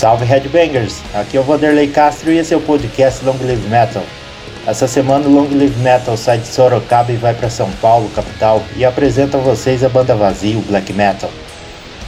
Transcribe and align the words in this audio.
Salve 0.00 0.24
Headbangers! 0.24 1.02
Aqui 1.12 1.36
é 1.36 1.40
o 1.40 1.42
Vanderlei 1.42 1.86
Castro 1.86 2.32
e 2.32 2.38
esse 2.38 2.54
é 2.54 2.56
o 2.56 2.60
podcast 2.62 3.22
Long 3.22 3.36
Live 3.42 3.68
Metal. 3.68 4.02
Essa 4.66 4.88
semana 4.88 5.28
o 5.28 5.30
Long 5.30 5.50
Live 5.54 5.78
Metal 5.80 6.16
sai 6.16 6.38
de 6.38 6.46
Sorocaba 6.46 7.12
e 7.12 7.16
vai 7.16 7.34
para 7.34 7.50
São 7.50 7.70
Paulo, 7.82 8.08
capital, 8.14 8.62
e 8.78 8.82
apresenta 8.82 9.36
a 9.36 9.40
vocês 9.42 9.84
a 9.84 9.90
banda 9.90 10.14
Vazio 10.14 10.62
Black 10.62 10.90
Metal. 10.94 11.28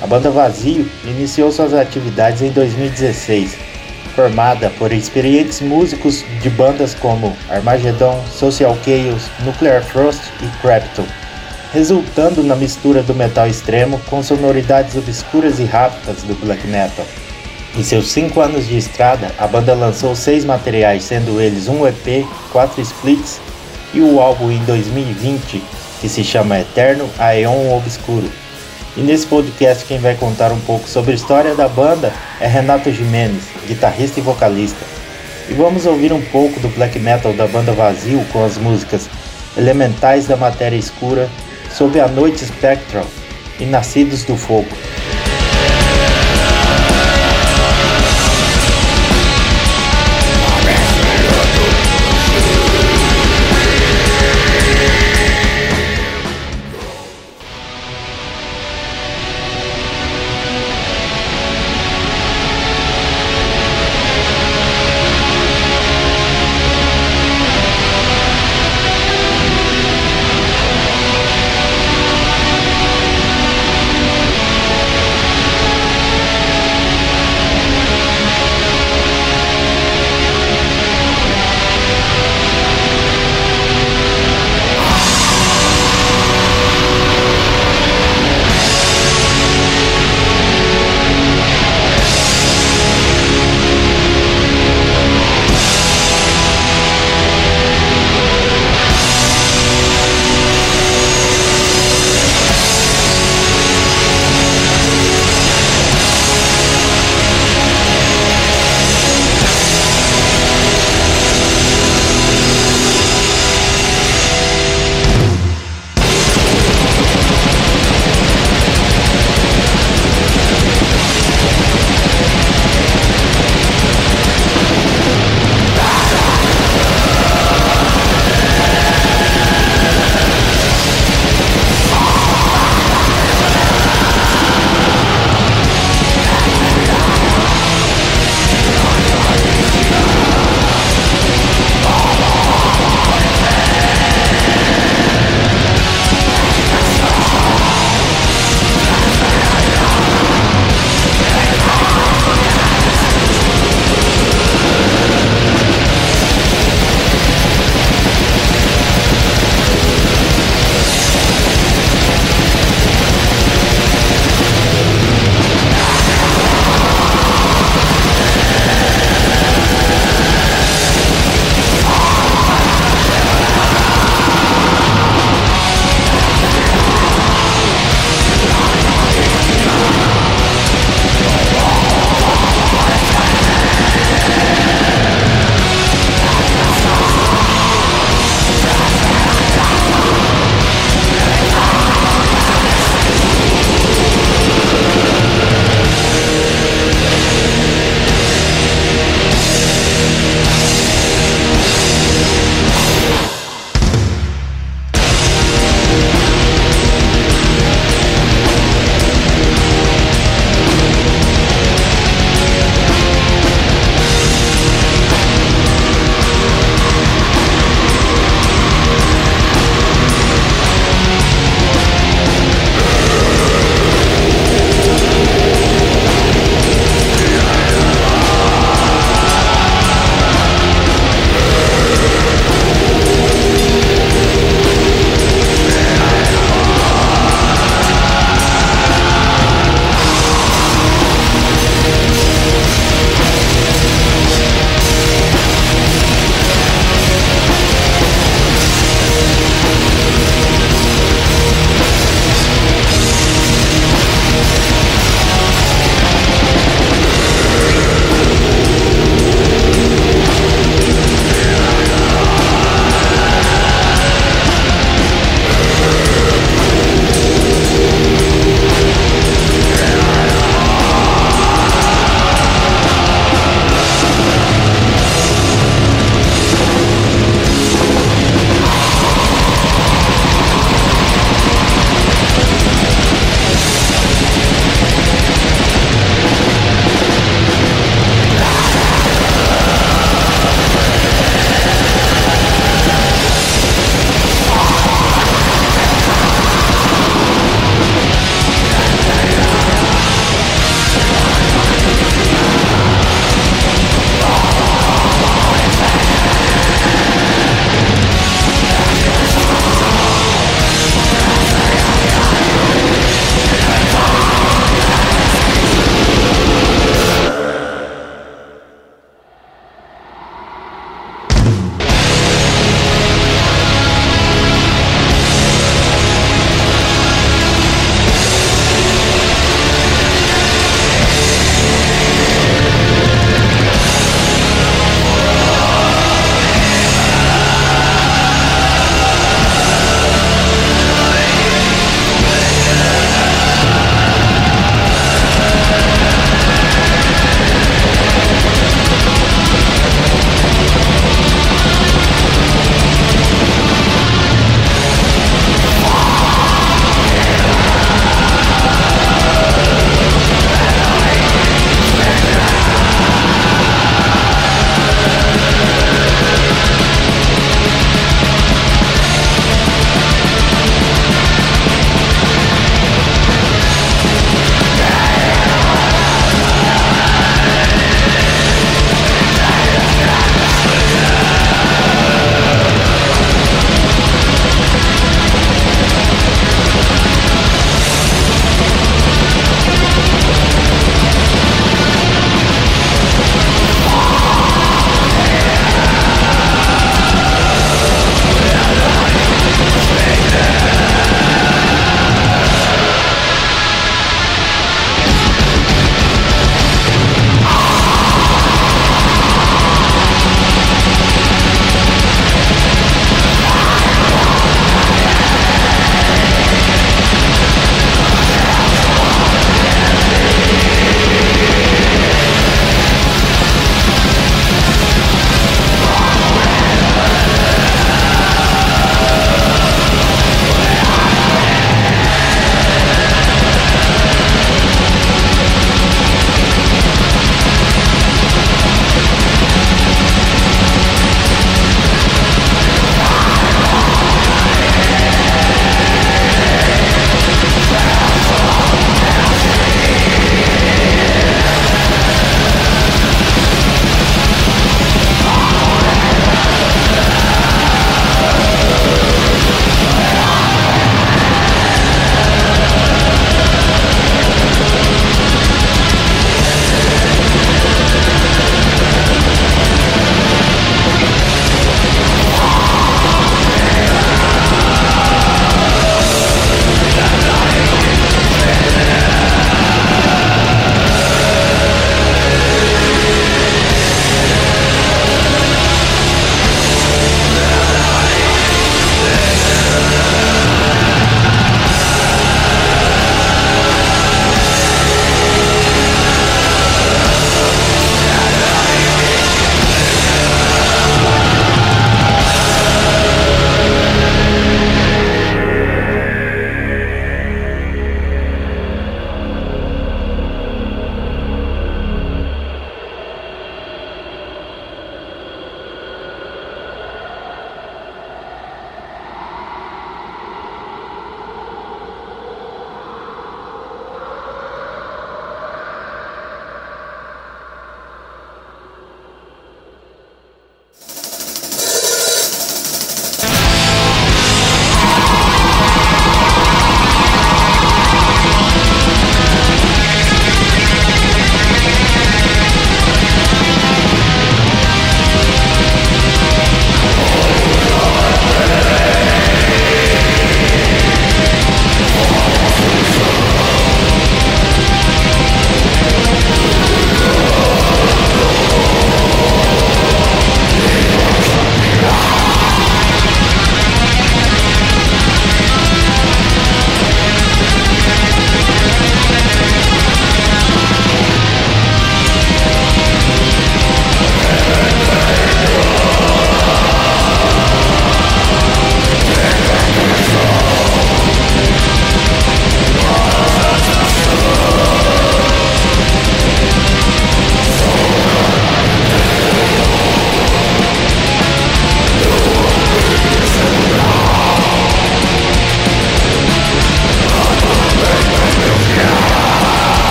A 0.00 0.06
banda 0.06 0.30
Vazio 0.30 0.90
iniciou 1.04 1.52
suas 1.52 1.74
atividades 1.74 2.40
em 2.40 2.50
2016, 2.50 3.58
formada 4.16 4.70
por 4.78 4.90
experientes 4.90 5.60
músicos 5.60 6.24
de 6.40 6.48
bandas 6.48 6.94
como 6.94 7.36
Armageddon, 7.50 8.24
Social 8.32 8.74
Chaos, 8.82 9.24
Nuclear 9.44 9.82
Frost 9.82 10.22
e 10.40 10.62
Crapton, 10.62 11.04
resultando 11.74 12.42
na 12.42 12.56
mistura 12.56 13.02
do 13.02 13.14
metal 13.14 13.46
extremo 13.46 14.00
com 14.08 14.22
sonoridades 14.22 14.96
obscuras 14.96 15.58
e 15.58 15.64
rápidas 15.64 16.22
do 16.22 16.34
black 16.42 16.66
metal. 16.66 17.04
Em 17.74 17.82
seus 17.82 18.10
cinco 18.12 18.42
anos 18.42 18.68
de 18.68 18.76
estrada, 18.76 19.34
a 19.38 19.46
banda 19.46 19.72
lançou 19.72 20.14
seis 20.14 20.44
materiais, 20.44 21.04
sendo 21.04 21.40
eles 21.40 21.68
um 21.68 21.86
EP, 21.86 22.26
quatro 22.52 22.82
splits 22.82 23.40
e 23.94 24.00
o 24.00 24.20
álbum 24.20 24.50
em 24.50 24.62
2020, 24.64 25.62
que 25.98 26.08
se 26.08 26.22
chama 26.22 26.60
Eterno 26.60 27.08
Aeon 27.18 27.74
Obscuro. 27.74 28.30
E 28.94 29.00
nesse 29.00 29.26
podcast 29.26 29.86
quem 29.86 29.98
vai 29.98 30.14
contar 30.14 30.52
um 30.52 30.60
pouco 30.60 30.86
sobre 30.86 31.12
a 31.12 31.14
história 31.14 31.54
da 31.54 31.66
banda 31.66 32.12
é 32.38 32.46
Renato 32.46 32.92
Jimenez, 32.92 33.44
guitarrista 33.66 34.20
e 34.20 34.22
vocalista. 34.22 34.84
E 35.48 35.54
vamos 35.54 35.86
ouvir 35.86 36.12
um 36.12 36.20
pouco 36.20 36.60
do 36.60 36.68
black 36.68 36.98
metal 36.98 37.32
da 37.32 37.46
banda 37.46 37.72
Vazio 37.72 38.22
com 38.32 38.44
as 38.44 38.58
músicas 38.58 39.08
Elementais 39.56 40.26
da 40.26 40.36
Matéria 40.36 40.76
Escura, 40.76 41.28
Sob 41.70 41.98
a 41.98 42.06
Noite 42.06 42.44
Spectral 42.44 43.06
e 43.58 43.64
Nascidos 43.64 44.24
do 44.24 44.36
Fogo. 44.36 44.68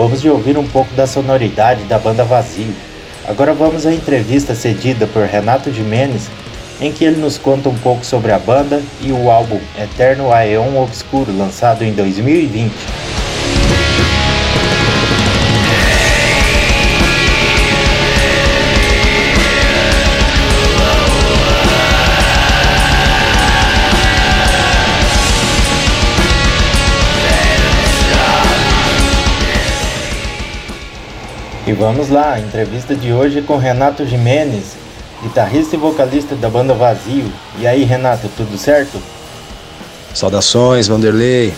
Acabamos 0.00 0.22
de 0.22 0.30
ouvir 0.30 0.56
um 0.56 0.66
pouco 0.66 0.94
da 0.94 1.06
sonoridade 1.06 1.84
da 1.84 1.98
banda 1.98 2.24
Vazio. 2.24 2.74
Agora 3.28 3.52
vamos 3.52 3.84
à 3.84 3.92
entrevista 3.92 4.54
cedida 4.54 5.06
por 5.06 5.26
Renato 5.26 5.70
Jimenez, 5.70 6.30
em 6.80 6.90
que 6.90 7.04
ele 7.04 7.20
nos 7.20 7.36
conta 7.36 7.68
um 7.68 7.74
pouco 7.74 8.02
sobre 8.02 8.32
a 8.32 8.38
banda 8.38 8.80
e 9.02 9.12
o 9.12 9.30
álbum 9.30 9.60
Eterno 9.78 10.32
Aeon 10.32 10.82
Obscuro, 10.82 11.36
lançado 11.36 11.84
em 11.84 11.92
2020. 11.92 12.72
E 31.70 31.72
vamos 31.72 32.08
lá, 32.08 32.32
a 32.32 32.40
entrevista 32.40 32.96
de 32.96 33.12
hoje 33.12 33.42
com 33.42 33.56
Renato 33.56 34.04
Jimenez, 34.04 34.74
guitarrista 35.22 35.76
e 35.76 35.78
vocalista 35.78 36.34
da 36.34 36.48
banda 36.50 36.74
Vazio. 36.74 37.32
E 37.60 37.64
aí, 37.64 37.84
Renato, 37.84 38.28
tudo 38.36 38.58
certo? 38.58 39.00
Saudações, 40.12 40.88
Vanderlei. 40.88 41.54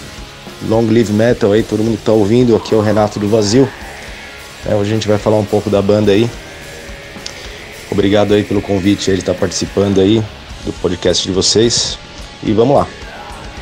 Long 0.69 0.83
Live 0.83 1.15
Metal 1.15 1.51
aí, 1.51 1.63
todo 1.63 1.83
mundo 1.83 1.97
que 1.97 2.05
tá 2.05 2.13
ouvindo. 2.13 2.55
Aqui 2.55 2.75
é 2.75 2.77
o 2.77 2.83
Renato 2.83 3.19
do 3.19 3.27
Vazio. 3.27 3.67
É, 4.69 4.75
hoje 4.75 4.91
a 4.91 4.95
gente 4.95 5.09
vai 5.09 5.17
falar 5.17 5.39
um 5.39 5.47
pouco 5.47 5.71
da 5.71 5.81
banda 5.81 6.13
aí. 6.13 6.29
Obrigado 7.91 8.35
aí 8.35 8.45
pelo 8.45 8.61
convite 8.61 9.11
ele 9.11 9.21
estar 9.21 9.33
tá 9.33 9.41
participando 9.41 9.99
aí 9.99 10.23
do 10.67 10.75
podcast 10.75 11.27
de 11.27 11.33
vocês. 11.33 11.99
E 12.43 12.53
vamos 12.53 12.77
lá. 12.77 12.87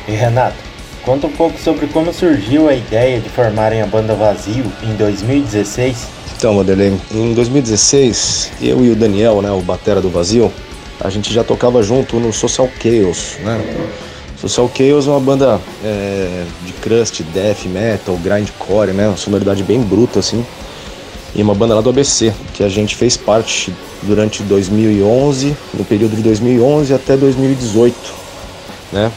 E 0.05 0.11
Renato, 0.11 0.57
conta 1.03 1.27
um 1.27 1.31
pouco 1.31 1.57
sobre 1.57 1.87
como 1.87 2.13
surgiu 2.13 2.67
a 2.67 2.73
ideia 2.73 3.21
de 3.21 3.29
formarem 3.29 3.81
a 3.81 3.85
banda 3.85 4.13
Vazio 4.13 4.69
em 4.83 4.93
2016 4.97 6.19
então, 6.41 6.55
Madeleine, 6.55 6.99
em 7.13 7.35
2016, 7.35 8.53
eu 8.63 8.83
e 8.83 8.89
o 8.89 8.95
Daniel, 8.95 9.43
né, 9.43 9.51
o 9.51 9.61
batera 9.61 10.01
do 10.01 10.09
Vazio, 10.09 10.51
a 10.99 11.07
gente 11.07 11.31
já 11.31 11.43
tocava 11.43 11.83
junto 11.83 12.19
no 12.19 12.33
Social 12.33 12.67
Chaos, 12.81 13.37
né? 13.43 13.63
Social 14.37 14.67
Chaos 14.75 15.05
é 15.05 15.11
uma 15.11 15.19
banda 15.19 15.61
é, 15.83 16.43
de 16.65 16.73
crust, 16.73 17.21
death 17.31 17.65
metal, 17.65 18.17
grindcore, 18.17 18.91
né? 18.91 19.07
Uma 19.07 19.17
sonoridade 19.17 19.61
bem 19.61 19.83
bruta, 19.83 20.17
assim. 20.17 20.43
E 21.35 21.43
uma 21.43 21.53
banda 21.53 21.75
lá 21.75 21.81
do 21.81 21.91
ABC, 21.91 22.33
que 22.55 22.63
a 22.63 22.69
gente 22.69 22.95
fez 22.95 23.15
parte 23.15 23.71
durante 24.01 24.41
2011, 24.41 25.55
no 25.75 25.85
período 25.85 26.15
de 26.15 26.23
2011 26.23 26.91
até 26.91 27.15
2018, 27.15 27.95
né? 28.91 29.11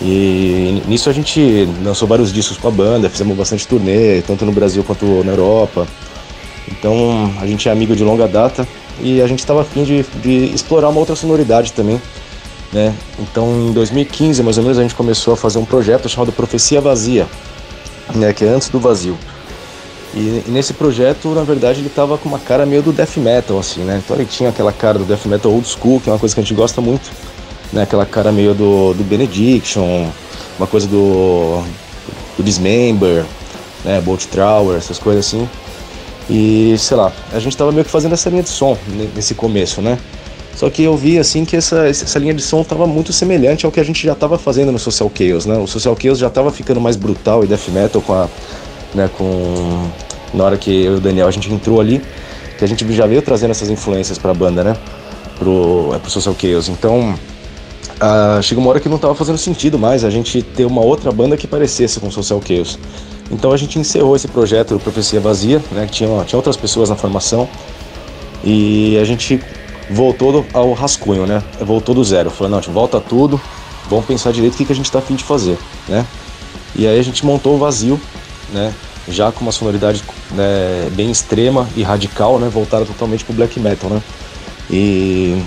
E 0.00 0.82
nisso 0.88 1.10
a 1.10 1.12
gente 1.12 1.68
lançou 1.84 2.08
vários 2.08 2.32
discos 2.32 2.56
com 2.56 2.68
a 2.68 2.70
banda, 2.70 3.10
fizemos 3.10 3.36
bastante 3.36 3.68
turnê, 3.68 4.22
tanto 4.22 4.46
no 4.46 4.52
Brasil 4.52 4.82
quanto 4.82 5.22
na 5.22 5.32
Europa. 5.32 5.86
Então 6.68 7.32
a 7.40 7.46
gente 7.46 7.68
é 7.68 7.72
amigo 7.72 7.94
de 7.94 8.02
longa 8.02 8.26
data 8.26 8.66
e 9.00 9.20
a 9.20 9.26
gente 9.26 9.40
estava 9.40 9.62
afim 9.62 9.84
de, 9.84 10.02
de 10.22 10.54
explorar 10.54 10.88
uma 10.88 10.98
outra 10.98 11.14
sonoridade 11.14 11.72
também. 11.72 12.00
Né? 12.72 12.94
Então 13.18 13.68
em 13.68 13.72
2015 13.72 14.42
mais 14.42 14.58
ou 14.58 14.64
menos 14.64 14.78
a 14.78 14.82
gente 14.82 14.94
começou 14.94 15.34
a 15.34 15.36
fazer 15.36 15.58
um 15.58 15.64
projeto 15.64 16.08
chamado 16.08 16.32
Profecia 16.32 16.80
Vazia, 16.80 17.26
né? 18.14 18.32
que 18.32 18.44
é 18.44 18.48
antes 18.48 18.68
do 18.68 18.80
vazio. 18.80 19.16
E, 20.14 20.44
e 20.46 20.50
nesse 20.50 20.72
projeto, 20.72 21.28
na 21.28 21.42
verdade, 21.42 21.80
ele 21.80 21.90
tava 21.90 22.16
com 22.16 22.26
uma 22.26 22.38
cara 22.38 22.64
meio 22.64 22.82
do 22.82 22.90
death 22.90 23.18
metal, 23.18 23.58
assim, 23.58 23.82
né? 23.82 24.00
Então 24.02 24.16
ele 24.16 24.24
tinha 24.24 24.48
aquela 24.48 24.72
cara 24.72 24.98
do 24.98 25.04
death 25.04 25.26
metal 25.26 25.52
old 25.52 25.68
school, 25.68 26.00
que 26.00 26.08
é 26.08 26.12
uma 26.12 26.18
coisa 26.18 26.34
que 26.34 26.40
a 26.40 26.42
gente 26.42 26.54
gosta 26.54 26.80
muito, 26.80 27.10
né? 27.70 27.82
Aquela 27.82 28.06
cara 28.06 28.32
meio 28.32 28.54
do, 28.54 28.94
do 28.94 29.04
Benediction, 29.04 30.08
uma 30.58 30.66
coisa 30.66 30.86
do, 30.86 31.62
do 32.34 32.42
Dismember, 32.42 33.26
né? 33.84 34.00
Bolt 34.00 34.24
Trower, 34.26 34.78
essas 34.78 34.98
coisas 34.98 35.26
assim. 35.26 35.46
E 36.28 36.74
sei 36.78 36.96
lá, 36.96 37.12
a 37.32 37.38
gente 37.38 37.56
tava 37.56 37.70
meio 37.70 37.84
que 37.84 37.90
fazendo 37.90 38.12
essa 38.12 38.28
linha 38.28 38.42
de 38.42 38.48
som 38.48 38.76
nesse 39.14 39.34
começo, 39.34 39.80
né? 39.80 39.98
Só 40.56 40.70
que 40.70 40.82
eu 40.82 40.96
vi 40.96 41.18
assim 41.18 41.44
que 41.44 41.54
essa, 41.54 41.86
essa 41.86 42.18
linha 42.18 42.32
de 42.32 42.42
som 42.42 42.62
estava 42.62 42.86
muito 42.86 43.12
semelhante 43.12 43.66
ao 43.66 43.72
que 43.72 43.78
a 43.78 43.84
gente 43.84 44.02
já 44.04 44.14
estava 44.14 44.38
fazendo 44.38 44.72
no 44.72 44.78
Social 44.78 45.10
Chaos, 45.14 45.44
né? 45.44 45.56
O 45.58 45.66
Social 45.66 45.96
Chaos 46.00 46.18
já 46.18 46.28
estava 46.28 46.50
ficando 46.50 46.80
mais 46.80 46.96
brutal 46.96 47.44
e 47.44 47.46
death 47.46 47.68
metal 47.68 48.00
com 48.00 48.14
a, 48.14 48.28
né, 48.94 49.10
com 49.16 49.88
na 50.32 50.44
hora 50.44 50.56
que 50.56 50.70
eu 50.70 50.94
e 50.94 50.96
o 50.96 51.00
Daniel 51.00 51.28
a 51.28 51.30
gente 51.30 51.52
entrou 51.52 51.80
ali, 51.80 52.02
que 52.58 52.64
a 52.64 52.66
gente 52.66 52.90
já 52.92 53.06
veio 53.06 53.20
trazendo 53.20 53.50
essas 53.50 53.68
influências 53.68 54.18
para 54.18 54.30
a 54.30 54.34
banda, 54.34 54.64
né? 54.64 54.76
Pro, 55.38 55.92
é, 55.94 55.98
pro 55.98 56.10
Social 56.10 56.34
Chaos. 56.40 56.70
Então, 56.70 57.14
uh, 57.96 58.42
chegou 58.42 58.64
uma 58.64 58.70
hora 58.70 58.80
que 58.80 58.88
não 58.88 58.96
estava 58.96 59.14
fazendo 59.14 59.36
sentido 59.36 59.78
mais 59.78 60.04
a 60.04 60.10
gente 60.10 60.42
ter 60.42 60.64
uma 60.64 60.80
outra 60.80 61.12
banda 61.12 61.36
que 61.36 61.46
parecesse 61.46 62.00
com 62.00 62.10
Social 62.10 62.40
Chaos. 62.46 62.78
Então 63.30 63.52
a 63.52 63.56
gente 63.56 63.78
encerrou 63.78 64.14
esse 64.14 64.28
projeto 64.28 64.74
do 64.74 64.80
Profecia 64.80 65.20
Vazia, 65.20 65.62
né, 65.72 65.86
que 65.86 65.92
tinha, 65.92 66.24
tinha 66.24 66.38
outras 66.38 66.56
pessoas 66.56 66.88
na 66.88 66.96
formação, 66.96 67.48
e 68.44 68.96
a 68.98 69.04
gente 69.04 69.40
voltou 69.90 70.44
ao 70.52 70.72
rascunho, 70.72 71.26
né? 71.26 71.42
Voltou 71.60 71.94
do 71.94 72.04
zero. 72.04 72.30
Falou, 72.30 72.50
não, 72.50 72.58
a 72.58 72.60
gente 72.60 72.72
volta 72.72 73.00
tudo, 73.00 73.40
vamos 73.88 74.04
pensar 74.04 74.32
direito 74.32 74.54
o 74.54 74.56
que, 74.56 74.64
que 74.64 74.72
a 74.72 74.76
gente 74.76 74.86
está 74.86 74.98
afim 74.98 75.14
de 75.14 75.24
fazer, 75.24 75.58
né? 75.88 76.06
E 76.74 76.86
aí 76.86 76.98
a 76.98 77.02
gente 77.02 77.24
montou 77.24 77.54
o 77.54 77.58
Vazio, 77.58 78.00
né? 78.52 78.72
Já 79.08 79.30
com 79.30 79.40
uma 79.40 79.52
sonoridade 79.52 80.02
né, 80.32 80.90
bem 80.92 81.10
extrema 81.10 81.68
e 81.76 81.82
radical, 81.82 82.38
né? 82.38 82.48
Voltada 82.48 82.84
totalmente 82.84 83.24
pro 83.24 83.34
black 83.34 83.58
metal, 83.58 83.88
né? 83.90 84.02
E, 84.68 85.40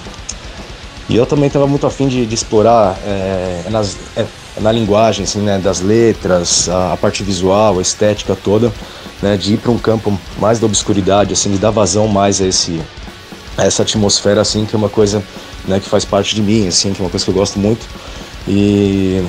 e 1.09 1.15
eu 1.15 1.25
também 1.25 1.47
estava 1.47 1.67
muito 1.67 1.85
afim 1.85 2.07
de, 2.07 2.25
de 2.25 2.33
explorar 2.33 2.97
é, 3.05 3.63
nas, 3.69 3.97
é, 4.15 4.25
na 4.57 4.71
linguagem 4.71 5.23
assim, 5.23 5.41
né, 5.41 5.57
das 5.57 5.81
letras, 5.81 6.67
a, 6.69 6.93
a, 6.93 6.97
parte 6.97 7.23
visual, 7.23 7.79
a 7.79 7.81
estética 7.81 8.35
toda, 8.35 8.71
né, 9.21 9.37
de 9.37 9.53
ir 9.53 9.57
para 9.57 9.71
um 9.71 9.77
campo 9.77 10.17
mais 10.37 10.59
da 10.59 10.65
obscuridade, 10.65 11.33
assim, 11.33 11.51
de 11.51 11.57
dar 11.57 11.71
vazão 11.71 12.07
mais 12.07 12.41
a 12.41 12.47
esse 12.47 12.81
a 13.57 13.65
essa 13.65 13.83
atmosfera 13.83 14.39
assim, 14.39 14.65
que 14.65 14.73
é 14.73 14.77
uma 14.77 14.87
coisa, 14.87 15.21
né, 15.67 15.79
que 15.79 15.89
faz 15.89 16.05
parte 16.05 16.33
de 16.33 16.41
mim, 16.41 16.67
assim, 16.67 16.93
que 16.93 17.01
é 17.01 17.03
uma 17.03 17.09
coisa 17.09 17.25
que 17.25 17.31
eu 17.31 17.35
gosto 17.35 17.59
muito. 17.59 17.85
E 18.47 19.21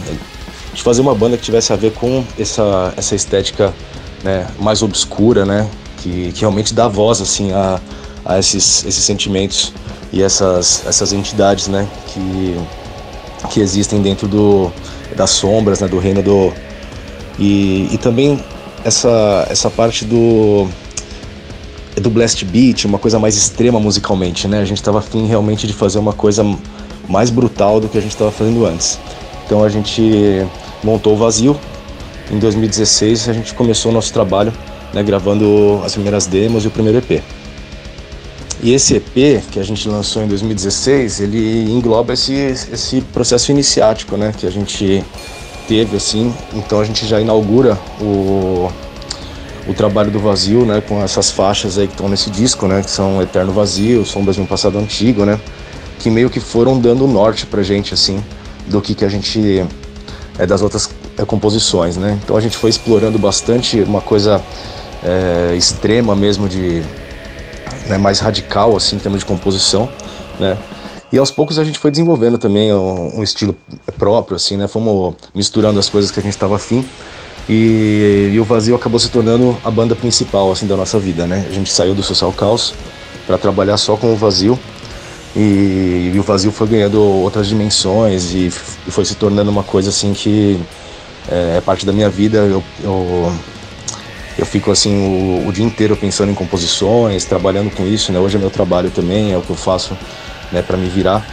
de 0.72 0.82
fazer 0.82 1.00
uma 1.00 1.14
banda 1.14 1.36
que 1.36 1.42
tivesse 1.42 1.72
a 1.72 1.76
ver 1.76 1.92
com 1.92 2.24
essa 2.38 2.94
essa 2.96 3.14
estética, 3.14 3.74
né, 4.22 4.46
mais 4.58 4.82
obscura, 4.82 5.44
né, 5.44 5.68
que, 5.98 6.32
que 6.32 6.40
realmente 6.40 6.72
dá 6.72 6.86
voz 6.86 7.20
assim 7.20 7.52
a, 7.52 7.80
a 8.24 8.38
esses 8.38 8.84
esses 8.84 9.04
sentimentos 9.04 9.72
e 10.12 10.22
essas 10.22 10.86
essas 10.86 11.12
entidades, 11.12 11.66
né, 11.66 11.88
que 12.08 12.56
que 13.50 13.60
existem 13.60 14.00
dentro 14.00 14.28
do 14.28 14.70
das 15.16 15.30
sombras, 15.30 15.80
né, 15.80 15.88
do 15.88 15.98
reino 15.98 16.22
do 16.22 16.52
e, 17.38 17.88
e 17.92 17.98
também 17.98 18.38
essa 18.84 19.46
essa 19.50 19.70
parte 19.70 20.04
do 20.04 20.68
do 21.96 22.08
blast 22.08 22.44
beat, 22.44 22.84
uma 22.84 22.98
coisa 22.98 23.18
mais 23.18 23.36
extrema 23.36 23.78
musicalmente, 23.78 24.48
né? 24.48 24.60
A 24.60 24.64
gente 24.64 24.78
estava 24.78 25.00
afim 25.00 25.26
realmente 25.26 25.66
de 25.66 25.72
fazer 25.72 25.98
uma 25.98 26.12
coisa 26.12 26.44
mais 27.08 27.28
brutal 27.28 27.80
do 27.80 27.88
que 27.88 27.98
a 27.98 28.00
gente 28.00 28.12
estava 28.12 28.30
fazendo 28.30 28.64
antes. 28.64 28.98
Então 29.44 29.64
a 29.64 29.68
gente 29.68 30.46
montou 30.82 31.14
o 31.14 31.16
Vazio. 31.16 31.58
Em 32.30 32.38
2016 32.38 33.28
a 33.28 33.32
gente 33.32 33.54
começou 33.54 33.90
o 33.90 33.94
nosso 33.94 34.12
trabalho, 34.12 34.52
né, 34.94 35.02
gravando 35.02 35.82
as 35.84 35.92
primeiras 35.92 36.26
demos 36.26 36.64
e 36.64 36.68
o 36.68 36.70
primeiro 36.70 36.98
EP. 36.98 37.22
E 38.62 38.74
esse 38.74 38.96
EP 38.96 39.42
que 39.50 39.58
a 39.58 39.62
gente 39.62 39.88
lançou 39.88 40.22
em 40.22 40.28
2016, 40.28 41.20
ele 41.20 41.70
engloba 41.70 42.12
esse, 42.12 42.34
esse 42.34 43.00
processo 43.00 43.50
iniciático, 43.50 44.16
né, 44.18 44.34
que 44.36 44.46
a 44.46 44.50
gente 44.50 45.02
teve 45.66 45.96
assim. 45.96 46.34
Então 46.52 46.78
a 46.78 46.84
gente 46.84 47.06
já 47.06 47.20
inaugura 47.20 47.78
o, 47.98 48.70
o 49.66 49.72
trabalho 49.74 50.10
do 50.10 50.18
vazio, 50.18 50.66
né, 50.66 50.82
com 50.86 51.02
essas 51.02 51.30
faixas 51.30 51.78
aí 51.78 51.86
que 51.86 51.94
estão 51.94 52.08
nesse 52.08 52.28
disco, 52.28 52.66
né, 52.66 52.82
que 52.82 52.90
são 52.90 53.22
Eterno 53.22 53.50
Vazio, 53.52 54.04
Sombras 54.04 54.36
de 54.36 54.42
um 54.42 54.46
Passado 54.46 54.78
Antigo, 54.78 55.24
né, 55.24 55.40
que 55.98 56.10
meio 56.10 56.28
que 56.28 56.40
foram 56.40 56.78
dando 56.78 57.06
norte 57.06 57.46
pra 57.46 57.62
gente 57.62 57.94
assim 57.94 58.22
do 58.66 58.82
que 58.82 58.94
que 58.94 59.06
a 59.06 59.08
gente 59.08 59.64
é 60.38 60.46
das 60.46 60.60
outras 60.60 60.90
é, 61.16 61.24
composições, 61.24 61.96
né. 61.96 62.18
Então 62.22 62.36
a 62.36 62.40
gente 62.40 62.58
foi 62.58 62.68
explorando 62.68 63.18
bastante 63.18 63.80
uma 63.80 64.02
coisa 64.02 64.42
é, 65.02 65.54
extrema 65.56 66.14
mesmo 66.14 66.46
de 66.46 66.82
né, 67.90 67.98
mais 67.98 68.20
radical 68.20 68.76
assim 68.76 68.96
em 68.96 68.98
termos 68.98 69.20
de 69.20 69.26
composição, 69.26 69.88
né? 70.38 70.56
E 71.12 71.18
aos 71.18 71.30
poucos 71.30 71.58
a 71.58 71.64
gente 71.64 71.78
foi 71.78 71.90
desenvolvendo 71.90 72.38
também 72.38 72.72
um, 72.72 73.18
um 73.18 73.22
estilo 73.22 73.56
próprio, 73.98 74.36
assim, 74.36 74.56
né? 74.56 74.68
Fomos 74.68 75.16
misturando 75.34 75.78
as 75.78 75.88
coisas 75.88 76.10
que 76.10 76.20
a 76.20 76.22
gente 76.22 76.32
estava 76.32 76.54
afim. 76.54 76.84
E, 77.48 78.30
e, 78.32 78.38
o 78.38 78.44
Vazio 78.44 78.76
acabou 78.76 79.00
se 79.00 79.08
tornando 79.08 79.56
a 79.64 79.70
banda 79.72 79.96
principal, 79.96 80.52
assim, 80.52 80.68
da 80.68 80.76
nossa 80.76 81.00
vida, 81.00 81.26
né? 81.26 81.46
A 81.48 81.52
gente 81.52 81.72
saiu 81.72 81.96
do 81.96 82.02
Social 82.02 82.32
Caos 82.32 82.74
para 83.26 83.36
trabalhar 83.36 83.76
só 83.76 83.96
com 83.96 84.12
o 84.12 84.16
Vazio. 84.16 84.56
E, 85.34 86.12
e, 86.14 86.16
o 86.16 86.22
Vazio 86.22 86.52
foi 86.52 86.68
ganhando 86.68 87.02
outras 87.02 87.48
dimensões 87.48 88.32
e, 88.32 88.46
e 88.86 88.90
foi 88.90 89.04
se 89.04 89.16
tornando 89.16 89.50
uma 89.50 89.64
coisa, 89.64 89.90
assim, 89.90 90.12
que 90.12 90.60
é, 91.28 91.56
é 91.56 91.60
parte 91.60 91.84
da 91.84 91.92
minha 91.92 92.08
vida. 92.08 92.38
Eu, 92.38 92.62
eu 92.84 93.32
eu 94.40 94.46
fico 94.46 94.70
assim 94.70 94.96
o, 94.96 95.48
o, 95.48 95.52
dia 95.52 95.64
inteiro 95.64 95.94
pensando 95.94 96.32
em 96.32 96.34
composições, 96.34 97.26
trabalhando 97.26 97.70
com 97.70 97.86
isso, 97.86 98.10
né? 98.10 98.18
Hoje 98.18 98.36
é 98.36 98.40
meu 98.40 98.50
trabalho 98.50 98.90
também, 98.90 99.32
é 99.32 99.36
o 99.36 99.42
que 99.42 99.50
eu 99.50 99.56
faço, 99.56 99.96
né, 100.50 100.62
para 100.62 100.78
me 100.78 100.88
virar. 100.88 101.26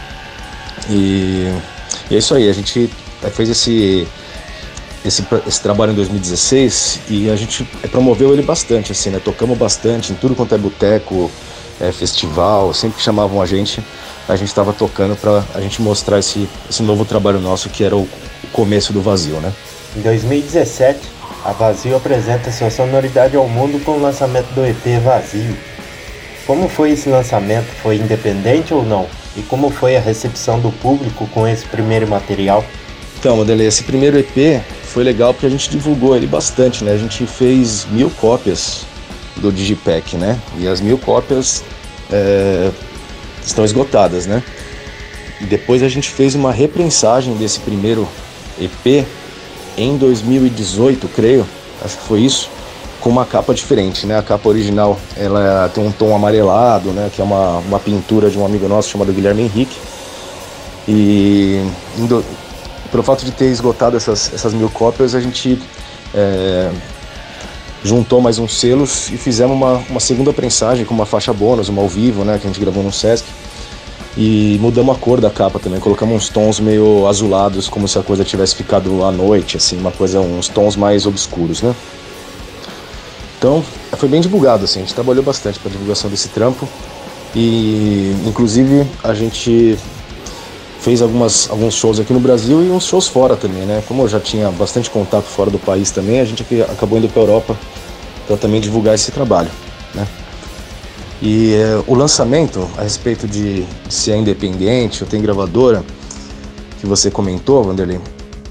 E, 0.90 1.50
e, 2.10 2.14
é 2.14 2.18
isso 2.18 2.34
aí, 2.34 2.50
a 2.50 2.52
gente 2.52 2.90
fez 3.32 3.48
esse 3.48 4.06
esse, 5.02 5.24
esse 5.46 5.60
trabalho 5.62 5.92
em 5.92 5.94
2016 5.94 7.00
e 7.08 7.30
a 7.30 7.36
gente 7.36 7.64
promoveu 7.90 8.32
ele 8.34 8.42
bastante, 8.42 8.92
assim, 8.92 9.08
né? 9.08 9.18
Tocamos 9.24 9.56
bastante 9.56 10.12
em 10.12 10.14
tudo 10.14 10.34
quanto 10.34 10.54
é 10.54 10.58
boteco, 10.58 11.30
é, 11.80 11.90
festival, 11.90 12.74
sempre 12.74 12.98
que 12.98 13.02
chamavam 13.02 13.40
a 13.40 13.46
gente, 13.46 13.82
a 14.28 14.36
gente 14.36 14.48
estava 14.48 14.74
tocando 14.74 15.16
para 15.16 15.42
a 15.54 15.60
gente 15.62 15.80
mostrar 15.80 16.18
esse, 16.18 16.46
esse 16.68 16.82
novo 16.82 17.06
trabalho 17.06 17.40
nosso 17.40 17.70
que 17.70 17.82
era 17.82 17.96
o, 17.96 18.02
o 18.02 18.46
começo 18.52 18.92
do 18.92 19.00
Vazio, 19.00 19.40
né? 19.40 19.50
Em 19.96 20.02
2017, 20.02 20.98
a 21.44 21.52
Vazio 21.52 21.96
apresenta 21.96 22.50
sua 22.50 22.70
sonoridade 22.70 23.36
ao 23.36 23.48
mundo 23.48 23.82
com 23.84 23.92
o 23.92 24.00
lançamento 24.00 24.48
do 24.54 24.64
EP 24.64 25.00
Vazio. 25.02 25.56
Como 26.46 26.68
foi 26.68 26.92
esse 26.92 27.08
lançamento? 27.08 27.66
Foi 27.82 27.96
independente 27.96 28.72
ou 28.72 28.82
não? 28.82 29.06
E 29.36 29.42
como 29.42 29.70
foi 29.70 29.96
a 29.96 30.00
recepção 30.00 30.58
do 30.58 30.72
público 30.72 31.26
com 31.28 31.46
esse 31.46 31.66
primeiro 31.66 32.08
material? 32.08 32.64
Então, 33.18 33.36
Madeleine, 33.36 33.68
esse 33.68 33.84
primeiro 33.84 34.18
EP 34.18 34.62
foi 34.84 35.04
legal 35.04 35.34
porque 35.34 35.46
a 35.46 35.50
gente 35.50 35.68
divulgou 35.70 36.16
ele 36.16 36.26
bastante, 36.26 36.82
né? 36.84 36.92
A 36.92 36.96
gente 36.96 37.26
fez 37.26 37.86
mil 37.90 38.10
cópias 38.10 38.86
do 39.36 39.52
Digipack, 39.52 40.16
né? 40.16 40.40
E 40.58 40.66
as 40.66 40.80
mil 40.80 40.98
cópias 40.98 41.62
é, 42.10 42.70
estão 43.44 43.64
esgotadas, 43.64 44.26
né? 44.26 44.42
E 45.40 45.44
depois 45.44 45.82
a 45.82 45.88
gente 45.88 46.10
fez 46.10 46.34
uma 46.34 46.52
reprensagem 46.52 47.34
desse 47.34 47.60
primeiro 47.60 48.08
EP 48.60 49.06
em 49.78 49.96
2018, 49.96 51.08
creio, 51.08 51.46
acho 51.84 51.96
que 51.96 52.02
foi 52.04 52.20
isso, 52.20 52.50
com 53.00 53.10
uma 53.10 53.24
capa 53.24 53.54
diferente, 53.54 54.06
né? 54.06 54.18
A 54.18 54.22
capa 54.22 54.48
original, 54.48 54.98
ela 55.16 55.70
tem 55.72 55.86
um 55.86 55.92
tom 55.92 56.14
amarelado, 56.14 56.90
né? 56.90 57.10
Que 57.14 57.20
é 57.20 57.24
uma, 57.24 57.58
uma 57.58 57.78
pintura 57.78 58.28
de 58.28 58.36
um 58.38 58.44
amigo 58.44 58.66
nosso 58.68 58.90
chamado 58.90 59.12
Guilherme 59.12 59.42
Henrique. 59.42 59.76
E 60.88 61.62
indo, 61.96 62.24
pelo 62.90 63.02
fato 63.02 63.24
de 63.24 63.30
ter 63.30 63.46
esgotado 63.46 63.96
essas, 63.96 64.32
essas 64.34 64.52
mil 64.52 64.68
cópias, 64.68 65.14
a 65.14 65.20
gente 65.20 65.60
é, 66.12 66.70
juntou 67.84 68.20
mais 68.20 68.38
uns 68.38 68.58
selos 68.58 69.08
e 69.10 69.16
fizemos 69.16 69.56
uma, 69.56 69.74
uma 69.88 70.00
segunda 70.00 70.32
prensagem 70.32 70.84
com 70.84 70.94
uma 70.94 71.06
faixa 71.06 71.32
bônus, 71.32 71.68
uma 71.68 71.82
ao 71.82 71.88
vivo, 71.88 72.24
né? 72.24 72.38
Que 72.38 72.48
a 72.48 72.50
gente 72.50 72.60
gravou 72.60 72.82
no 72.82 72.92
Sesc. 72.92 73.24
E 74.20 74.58
mudamos 74.60 74.96
a 74.96 74.98
cor 74.98 75.20
da 75.20 75.30
capa 75.30 75.60
também, 75.60 75.78
colocamos 75.78 76.16
uns 76.16 76.28
tons 76.28 76.58
meio 76.58 77.06
azulados, 77.06 77.68
como 77.68 77.86
se 77.86 77.96
a 78.00 78.02
coisa 78.02 78.24
tivesse 78.24 78.56
ficado 78.56 79.04
à 79.04 79.12
noite, 79.12 79.56
assim, 79.56 79.78
uma 79.78 79.92
coisa, 79.92 80.18
uns 80.18 80.48
tons 80.48 80.74
mais 80.74 81.06
obscuros, 81.06 81.62
né? 81.62 81.72
Então, 83.38 83.62
foi 83.92 84.08
bem 84.08 84.20
divulgado, 84.20 84.64
assim, 84.64 84.80
a 84.80 84.82
gente 84.82 84.92
trabalhou 84.92 85.22
bastante 85.22 85.60
para 85.60 85.70
divulgação 85.70 86.10
desse 86.10 86.30
trampo 86.30 86.68
e, 87.32 88.12
inclusive, 88.26 88.84
a 89.04 89.14
gente 89.14 89.78
fez 90.80 91.00
algumas, 91.00 91.48
alguns 91.48 91.74
shows 91.74 92.00
aqui 92.00 92.12
no 92.12 92.18
Brasil 92.18 92.60
e 92.64 92.70
uns 92.70 92.86
shows 92.86 93.06
fora 93.06 93.36
também, 93.36 93.62
né? 93.62 93.84
Como 93.86 94.02
eu 94.02 94.08
já 94.08 94.18
tinha 94.18 94.50
bastante 94.50 94.90
contato 94.90 95.26
fora 95.26 95.48
do 95.48 95.60
país 95.60 95.92
também, 95.92 96.18
a 96.18 96.24
gente 96.24 96.44
acabou 96.62 96.98
indo 96.98 97.08
para 97.08 97.22
Europa 97.22 97.56
para 98.26 98.36
também 98.36 98.60
divulgar 98.60 98.96
esse 98.96 99.12
trabalho, 99.12 99.50
né? 99.94 100.08
E 101.20 101.54
é, 101.54 101.82
o 101.86 101.94
lançamento 101.94 102.68
a 102.76 102.82
respeito 102.82 103.26
de, 103.26 103.64
se 103.88 104.12
é 104.12 104.16
independente 104.16 105.02
ou 105.02 105.08
tem 105.08 105.20
gravadora, 105.20 105.84
que 106.80 106.86
você 106.86 107.10
comentou, 107.10 107.64
Vanderlei, 107.64 108.00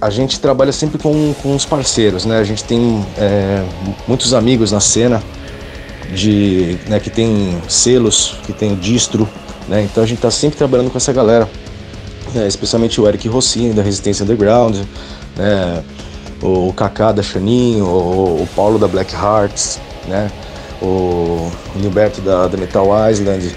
a 0.02 0.10
gente 0.10 0.40
trabalha 0.40 0.72
sempre 0.72 0.98
com, 0.98 1.34
com 1.42 1.56
os 1.56 1.66
parceiros, 1.66 2.26
né? 2.26 2.40
A 2.40 2.44
gente 2.44 2.64
tem 2.64 3.06
é, 3.18 3.64
muitos 4.08 4.34
amigos 4.34 4.72
na 4.72 4.80
cena 4.80 5.24
de, 6.14 6.78
né, 6.88 7.00
que 7.00 7.10
tem 7.10 7.58
selos, 7.68 8.36
que 8.46 8.54
tem 8.54 8.76
distro, 8.76 9.28
né? 9.68 9.84
Então 9.84 10.04
a 10.04 10.08
gente 10.08 10.18
está 10.18 10.30
sempre 10.30 10.58
trabalhando 10.58 10.92
com 10.92 10.98
essa 10.98 11.12
galera, 11.12 11.50
né? 12.34 12.48
especialmente 12.48 13.00
o 13.02 13.08
Eric 13.08 13.28
Rossini 13.28 13.74
da 13.74 13.82
Resistência 13.82 14.24
Underground, 14.24 14.76
né? 15.36 15.84
O 16.42 16.72
Kaká 16.74 17.12
da 17.12 17.24
Chaninho, 17.24 17.86
o, 17.86 18.44
o 18.44 18.50
Paulo 18.56 18.78
da 18.78 18.88
Black 18.88 19.16
Hearts, 19.16 19.80
né? 20.08 20.30
O 20.82 21.52
Gilberto 21.80 22.22
da, 22.22 22.48
da 22.48 22.58
Metal 22.58 22.88
Island. 23.10 23.56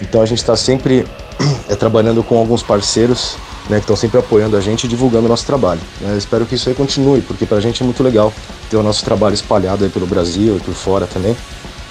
Então 0.00 0.22
a 0.22 0.26
gente 0.26 0.38
está 0.38 0.56
sempre 0.56 1.06
é, 1.68 1.74
trabalhando 1.74 2.22
com 2.22 2.38
alguns 2.38 2.62
parceiros 2.62 3.36
né, 3.68 3.76
que 3.76 3.82
estão 3.82 3.96
sempre 3.96 4.18
apoiando 4.18 4.56
a 4.56 4.60
gente 4.60 4.84
e 4.84 4.88
divulgando 4.88 5.26
o 5.26 5.28
nosso 5.28 5.46
trabalho. 5.46 5.80
Né? 6.00 6.16
espero 6.16 6.46
que 6.46 6.54
isso 6.54 6.68
aí 6.68 6.74
continue, 6.74 7.20
porque 7.20 7.46
para 7.46 7.58
a 7.58 7.60
gente 7.60 7.82
é 7.82 7.84
muito 7.84 8.02
legal 8.02 8.32
ter 8.70 8.76
o 8.76 8.82
nosso 8.82 9.04
trabalho 9.04 9.34
espalhado 9.34 9.88
pelo 9.90 10.06
Brasil 10.06 10.56
e 10.56 10.60
por 10.60 10.74
fora 10.74 11.06
também, 11.06 11.36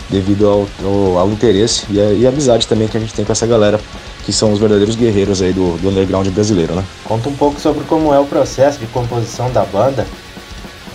devido 0.10 0.48
ao, 0.48 0.68
ao, 0.84 1.20
ao 1.20 1.30
interesse 1.30 1.86
e 1.90 2.00
a, 2.00 2.12
e 2.12 2.26
a, 2.26 2.30
amizade 2.30 2.68
também 2.68 2.88
que 2.88 2.98
a 2.98 3.00
gente 3.00 3.14
tem 3.14 3.26
com 3.26 3.32
essa 3.32 3.48
galera, 3.48 3.80
que 4.26 4.32
são 4.32 4.52
os 4.52 4.60
verdadeiros 4.60 4.96
guerreiros 4.96 5.42
aí 5.42 5.54
do, 5.54 5.78
do 5.78 5.90
underground 5.90 6.28
brasileiro. 6.30 6.76
Né? 6.76 6.84
Conta 7.04 7.30
um 7.30 7.36
pouco 7.36 7.60
sobre 7.60 7.84
como 7.86 8.14
é 8.14 8.20
o 8.20 8.26
processo 8.26 8.80
de 8.80 8.88
composição 8.88 9.52
da 9.52 9.64
banda. 9.64 10.06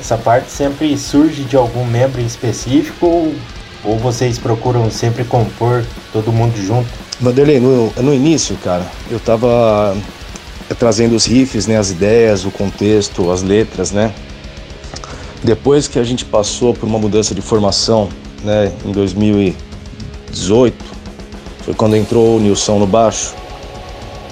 Essa 0.01 0.17
parte 0.17 0.51
sempre 0.51 0.97
surge 0.97 1.45
de 1.45 1.57
algum 1.57 1.85
membro 1.85 2.23
em 2.23 2.25
específico 2.25 3.31
ou, 3.85 3.99
vocês 3.99 4.39
procuram 4.39 4.91
sempre 4.91 5.25
compor 5.25 5.85
todo 6.11 6.33
mundo 6.33 6.57
junto? 6.57 6.89
Vanderlei, 7.21 7.61
no, 7.61 7.93
no 7.99 8.15
início, 8.15 8.57
cara, 8.65 8.87
eu 9.11 9.21
tava 9.21 9.95
é 10.71 10.75
trazendo 10.75 11.15
os 11.15 11.27
riffs, 11.27 11.67
né, 11.67 11.77
as 11.77 11.91
ideias, 11.91 12.47
o 12.47 12.51
contexto, 12.51 13.31
as 13.31 13.43
letras, 13.43 13.93
né. 13.93 14.11
Depois 15.45 15.87
que 15.87 15.99
a 15.99 16.05
gente 16.05 16.25
passou 16.25 16.73
por 16.73 16.87
uma 16.87 16.99
mudança 16.99 17.35
de 17.35 17.43
formação, 17.43 18.09
né, 18.43 18.73
em 18.87 18.93
2018, 18.93 20.83
foi 21.63 21.75
quando 21.75 21.95
entrou 21.95 22.39
o 22.39 22.41
Nilson 22.41 22.79
no 22.79 22.87
baixo 22.87 23.35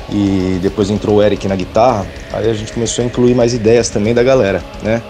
e 0.09 0.59
depois 0.63 0.89
entrou 0.89 1.17
o 1.17 1.23
Eric 1.23 1.47
na 1.47 1.57
guitarra, 1.57 2.07
aí 2.33 2.49
a 2.49 2.55
gente 2.55 2.73
começou 2.73 3.03
a 3.03 3.07
incluir 3.07 3.35
mais 3.35 3.53
ideias 3.53 3.91
também 3.91 4.15
da 4.15 4.23
galera, 4.23 4.65
né. 4.83 5.03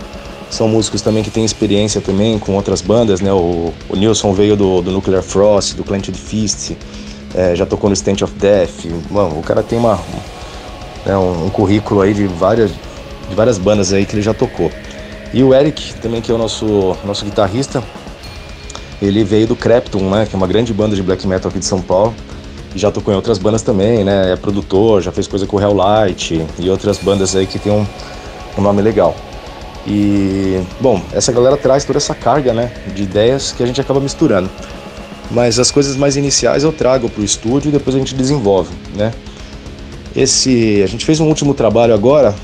São 0.51 0.67
músicos 0.67 1.03
também 1.03 1.23
que 1.23 1.31
têm 1.31 1.45
experiência 1.45 2.01
também 2.01 2.39
com 2.39 2.55
outras 2.55 2.81
bandas, 2.81 3.21
né. 3.21 3.33
O, 3.33 3.73
o 3.89 3.97
Nilson 3.97 4.33
veio 4.33 4.57
do, 4.57 4.81
do 4.81 4.91
Nuclear 4.91 5.23
Frost, 5.23 5.75
do 5.75 5.85
Clenched 5.85 6.17
Fist, 6.17 6.73
é, 7.35 7.55
já 7.55 7.67
tocou 7.67 7.91
no 7.91 7.95
Stand 7.95 8.25
of 8.25 8.33
Death. 8.35 8.87
Mano, 9.11 9.39
o 9.39 9.43
cara 9.43 9.63
tem 9.63 9.79
uma, 9.79 10.01
né, 11.05 11.17
um, 11.17 11.47
um, 11.47 11.51
currículo 11.51 12.01
aí 12.01 12.15
de 12.15 12.27
várias, 12.27 12.71
de 13.29 13.35
várias 13.35 13.59
bandas 13.59 13.93
aí 13.93 14.07
que 14.07 14.15
ele 14.15 14.23
já 14.23 14.33
tocou. 14.33 14.71
E 15.33 15.43
o 15.43 15.55
Eric, 15.55 15.95
também 16.01 16.23
que 16.23 16.33
é 16.33 16.35
o 16.35 16.39
nosso, 16.39 16.97
nosso 17.05 17.25
guitarrista, 17.25 17.83
ele 19.01 19.23
veio 19.23 19.47
do 19.47 19.55
Crepton, 19.55 20.01
né, 20.11 20.27
que 20.27 20.35
é 20.35 20.37
uma 20.37 20.47
grande 20.47 20.73
banda 20.73 20.97
de 20.97 21.03
black 21.03 21.27
metal 21.27 21.51
aqui 21.51 21.59
de 21.59 21.67
São 21.67 21.83
Paulo. 21.83 22.15
Já 22.75 22.91
tocou 22.91 23.13
em 23.13 23.17
outras 23.17 23.39
bandas 23.39 23.63
também, 23.63 24.05
né? 24.05 24.33
É 24.33 24.37
produtor, 24.37 25.01
já 25.01 25.11
fez 25.11 25.27
coisa 25.27 25.47
com 25.47 25.57
o 25.57 25.61
Helllight 25.61 26.47
e 26.59 26.69
outras 26.69 26.99
bandas 26.99 27.35
aí 27.35 27.47
que 27.47 27.59
tem 27.59 27.73
um, 27.73 27.87
um 28.59 28.61
nome 28.61 28.83
legal. 28.83 29.17
E, 29.88 30.62
bom, 30.81 31.01
essa 31.14 31.33
galera 31.33 31.57
traz 31.57 31.83
toda 31.83 31.96
essa 31.96 32.14
carga, 32.14 32.53
né, 32.53 32.70
de 32.94 33.03
ideias 33.03 33.53
que 33.53 33.62
a 33.62 33.66
gente 33.66 33.81
acaba 33.81 33.98
misturando. 33.98 34.51
Mas 35.31 35.59
as 35.59 35.70
coisas 35.70 35.96
mais 35.96 36.16
iniciais 36.16 36.62
eu 36.62 36.72
trago 36.72 37.09
para 37.09 37.22
o 37.22 37.24
estúdio 37.24 37.70
e 37.70 37.72
depois 37.72 37.96
a 37.96 37.98
gente 37.98 38.14
desenvolve, 38.14 38.74
né? 38.94 39.12
Esse, 40.14 40.83
a 40.83 40.87
gente 40.87 41.05
fez 41.05 41.20
um 41.20 41.27
último 41.27 41.55
trabalho 41.55 41.94
agora 41.94 42.35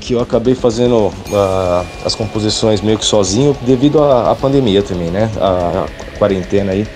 que 0.00 0.14
eu 0.14 0.20
acabei 0.20 0.54
fazendo 0.54 1.08
uh, 1.08 1.86
as 2.04 2.14
composições 2.14 2.80
meio 2.80 2.98
que 2.98 3.04
sozinho 3.04 3.56
devido 3.62 4.02
à, 4.02 4.30
à 4.30 4.34
pandemia 4.34 4.82
também, 4.82 5.10
né? 5.10 5.30
A, 5.40 5.86
a, 5.86 6.18
quarentena 6.18 6.72
aí 6.72 6.86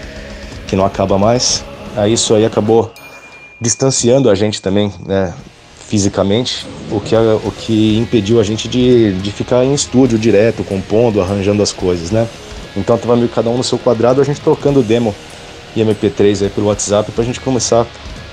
que 0.67 0.75
não 0.75 0.85
acaba 0.85 1.19
mais. 1.19 1.65
Aí 1.97 2.13
isso 2.13 2.35
aí 2.35 2.45
acabou 2.45 2.93
distanciando 3.61 4.31
a 4.31 4.35
gente 4.35 4.61
também, 4.61 4.93
né? 5.07 5.33
Fisicamente, 5.89 6.67
o 6.91 7.01
que, 7.01 7.15
o 7.15 7.53
que 7.53 7.99
impediu 7.99 8.41
a 8.41 8.43
gente 8.43 8.67
de, 8.67 9.13
de 9.13 9.31
ficar 9.31 9.65
em 9.65 9.75
estúdio 9.75 10.19
direto, 10.19 10.65
compondo, 10.65 11.21
arranjando 11.21 11.63
as 11.63 11.73
coisas, 11.73 12.11
né? 12.11 12.27
Então 12.77 12.99
tava 12.99 13.17
meio 13.17 13.29
cada 13.29 13.51
um 13.51 13.57
no 13.57 13.65
seu 13.65 13.79
quadrado, 13.79 14.21
a 14.21 14.25
gente 14.25 14.41
trocando 14.41 14.83
demo 14.83 15.15
e 15.77 15.81
MP3 15.83 16.43
aí 16.43 16.51
pelo 16.51 16.69
WhatsApp 16.69 17.11
pra 17.13 17.25
gente 17.25 17.41
começar 17.41 17.87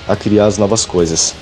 a 0.08 0.16
criar 0.16 0.46
as 0.46 0.58
novas 0.58 0.84
coisas. 0.84 1.34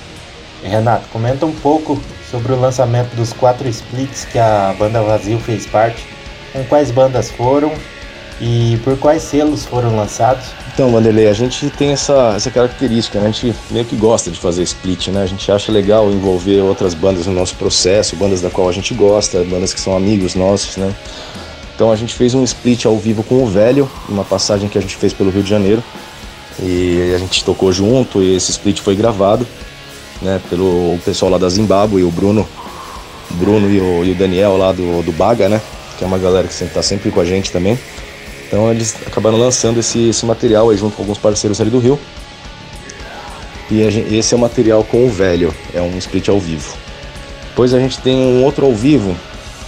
Renato, 0.62 1.09
comenta 1.09 1.46
um 1.46 1.53
pouco 1.53 2.01
sobre 2.31 2.53
o 2.53 2.61
lançamento 2.61 3.14
dos 3.16 3.33
quatro 3.33 3.66
splits 3.68 4.25
que 4.25 4.38
a 4.38 4.75
banda 4.79 5.03
Vazio 5.03 5.38
fez 5.38 5.66
parte. 5.66 6.05
Com 6.53 6.64
quais 6.64 6.90
bandas 6.90 7.31
foram 7.31 7.73
e 8.40 8.79
por 8.85 8.99
quais 8.99 9.23
selos 9.23 9.64
foram 9.64 9.96
lançados? 9.96 10.46
Então, 10.72 10.92
Vanderlei, 10.92 11.28
a 11.28 11.33
gente 11.33 11.68
tem 11.70 11.90
essa, 11.90 12.35
essa 12.37 12.50
característica, 12.50 13.18
né? 13.18 13.28
a 13.28 13.30
gente 13.30 13.54
meio 13.70 13.85
que 13.85 13.96
gosta 13.96 14.30
de 14.30 14.38
fazer 14.38 14.62
split, 14.62 15.09
né? 15.09 15.22
A 15.22 15.26
gente 15.26 15.50
acha 15.50 15.70
legal 15.70 16.11
envolver 16.11 16.61
outras 16.61 16.94
bandas 16.94 17.26
no 17.26 17.33
nosso 17.33 17.56
processo, 17.56 18.16
bandas 18.16 18.40
da 18.40 18.50
qual 18.50 18.68
a 18.68 18.72
gente 18.72 18.94
gosta, 18.94 19.42
bandas 19.44 19.74
que 19.74 19.80
são 19.80 19.96
amigos 19.96 20.35
nossos, 20.35 20.76
né? 20.76 20.94
Então 21.74 21.90
a 21.90 21.96
gente 21.96 22.14
fez 22.14 22.35
um 22.35 22.44
split 22.44 22.85
ao 22.87 22.96
vivo 22.98 23.22
com 23.22 23.42
o 23.42 23.46
Velho, 23.46 23.90
uma 24.09 24.24
passagem 24.24 24.68
que 24.68 24.78
a 24.78 24.80
gente 24.80 24.96
fez 24.96 25.12
pelo 25.12 25.30
Rio 25.30 25.42
de 25.42 25.50
Janeiro. 25.50 25.83
E 26.62 27.12
a 27.14 27.18
gente 27.18 27.44
tocou 27.44 27.72
junto 27.72 28.22
e 28.22 28.37
esse 28.37 28.50
split 28.50 28.80
foi 28.80 28.94
gravado 28.94 29.46
né, 30.20 30.40
pelo 30.50 30.98
pessoal 31.04 31.33
lá 31.33 31.38
da 31.38 31.48
Zimbábue, 31.48 32.02
o 32.04 32.11
Bruno, 32.11 32.46
Bruno 33.30 33.70
e 33.70 33.80
o, 33.80 34.04
e 34.04 34.12
o, 34.12 34.14
Daniel 34.14 34.56
lá 34.56 34.72
do, 34.72 35.02
do 35.02 35.12
Baga, 35.12 35.48
né, 35.48 35.61
que 35.98 36.04
é 36.04 36.06
uma 36.06 36.18
galera 36.18 36.46
que 36.46 36.52
está 36.52 36.83
sempre 36.83 37.11
com 37.11 37.20
a 37.20 37.24
gente 37.24 37.50
também. 37.50 37.78
Então 38.51 38.69
eles 38.69 38.97
acabaram 39.07 39.39
lançando 39.39 39.79
esse, 39.79 40.09
esse 40.09 40.27
material 40.27 40.71
aí 40.71 40.77
junto 40.77 40.97
com 40.97 41.03
alguns 41.03 41.19
parceiros 41.19 41.61
ali 41.61 41.71
do 41.71 41.79
Rio. 41.79 41.97
E 43.71 43.89
gente, 43.89 44.13
esse 44.13 44.35
é 44.35 44.37
o 44.37 44.41
material 44.41 44.83
com 44.83 45.07
o 45.07 45.09
velho, 45.09 45.55
é 45.73 45.81
um 45.81 45.97
split 45.99 46.29
ao 46.29 46.41
vivo. 46.41 46.77
Depois 47.51 47.73
a 47.73 47.79
gente 47.79 48.01
tem 48.01 48.17
um 48.17 48.43
outro 48.43 48.67
ao 48.67 48.75
vivo 48.75 49.17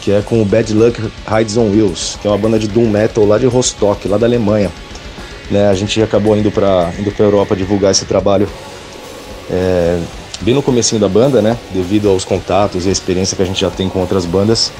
que 0.00 0.10
é 0.10 0.20
com 0.20 0.42
o 0.42 0.44
Bad 0.44 0.74
Luck 0.74 1.00
Rides 1.28 1.56
on 1.56 1.70
Wheels, 1.70 2.18
que 2.20 2.26
é 2.26 2.30
uma 2.30 2.36
banda 2.36 2.58
de 2.58 2.66
doom 2.66 2.88
metal 2.88 3.24
lá 3.24 3.38
de 3.38 3.46
Rostock, 3.46 4.08
lá 4.08 4.18
da 4.18 4.26
Alemanha. 4.26 4.68
Né, 5.48 5.68
a 5.68 5.74
gente 5.74 6.02
acabou 6.02 6.36
indo 6.36 6.50
para 6.50 6.92
indo 6.98 7.12
para 7.12 7.24
Europa 7.24 7.54
divulgar 7.54 7.92
esse 7.92 8.04
trabalho 8.04 8.48
é, 9.48 10.00
bem 10.40 10.54
no 10.54 10.62
comecinho 10.62 11.00
da 11.00 11.08
banda, 11.08 11.40
né? 11.40 11.56
Devido 11.72 12.08
aos 12.08 12.24
contatos 12.24 12.84
e 12.84 12.88
a 12.88 12.92
experiência 12.92 13.36
que 13.36 13.42
a 13.42 13.46
gente 13.46 13.60
já 13.60 13.70
tem 13.70 13.88
com 13.88 14.00
outras 14.00 14.24
bandas, 14.24 14.72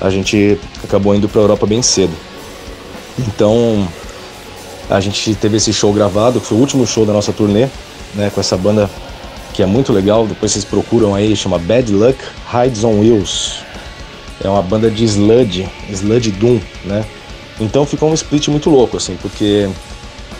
a 0.00 0.10
gente 0.10 0.58
acabou 0.82 1.14
indo 1.14 1.28
para 1.28 1.40
Europa 1.40 1.66
bem 1.66 1.82
cedo. 1.82 2.12
Então, 3.18 3.88
a 4.88 5.00
gente 5.00 5.34
teve 5.34 5.56
esse 5.56 5.72
show 5.72 5.92
gravado, 5.92 6.40
que 6.40 6.46
foi 6.46 6.58
o 6.58 6.60
último 6.60 6.86
show 6.86 7.04
da 7.04 7.12
nossa 7.12 7.32
turnê, 7.32 7.68
né, 8.14 8.30
com 8.30 8.40
essa 8.40 8.56
banda 8.56 8.88
que 9.52 9.62
é 9.62 9.66
muito 9.66 9.92
legal. 9.92 10.26
Depois 10.26 10.52
vocês 10.52 10.64
procuram 10.64 11.14
aí, 11.14 11.34
chama 11.34 11.58
Bad 11.58 11.90
Luck 11.92 12.18
Hides 12.52 12.84
on 12.84 13.00
Wheels. 13.00 13.60
É 14.44 14.48
uma 14.48 14.62
banda 14.62 14.90
de 14.90 15.04
sludge, 15.04 15.66
sludge 15.90 16.30
doom, 16.30 16.60
né? 16.84 17.04
Então 17.58 17.86
ficou 17.86 18.10
um 18.10 18.14
split 18.14 18.48
muito 18.48 18.68
louco, 18.68 18.98
assim, 18.98 19.16
porque 19.22 19.66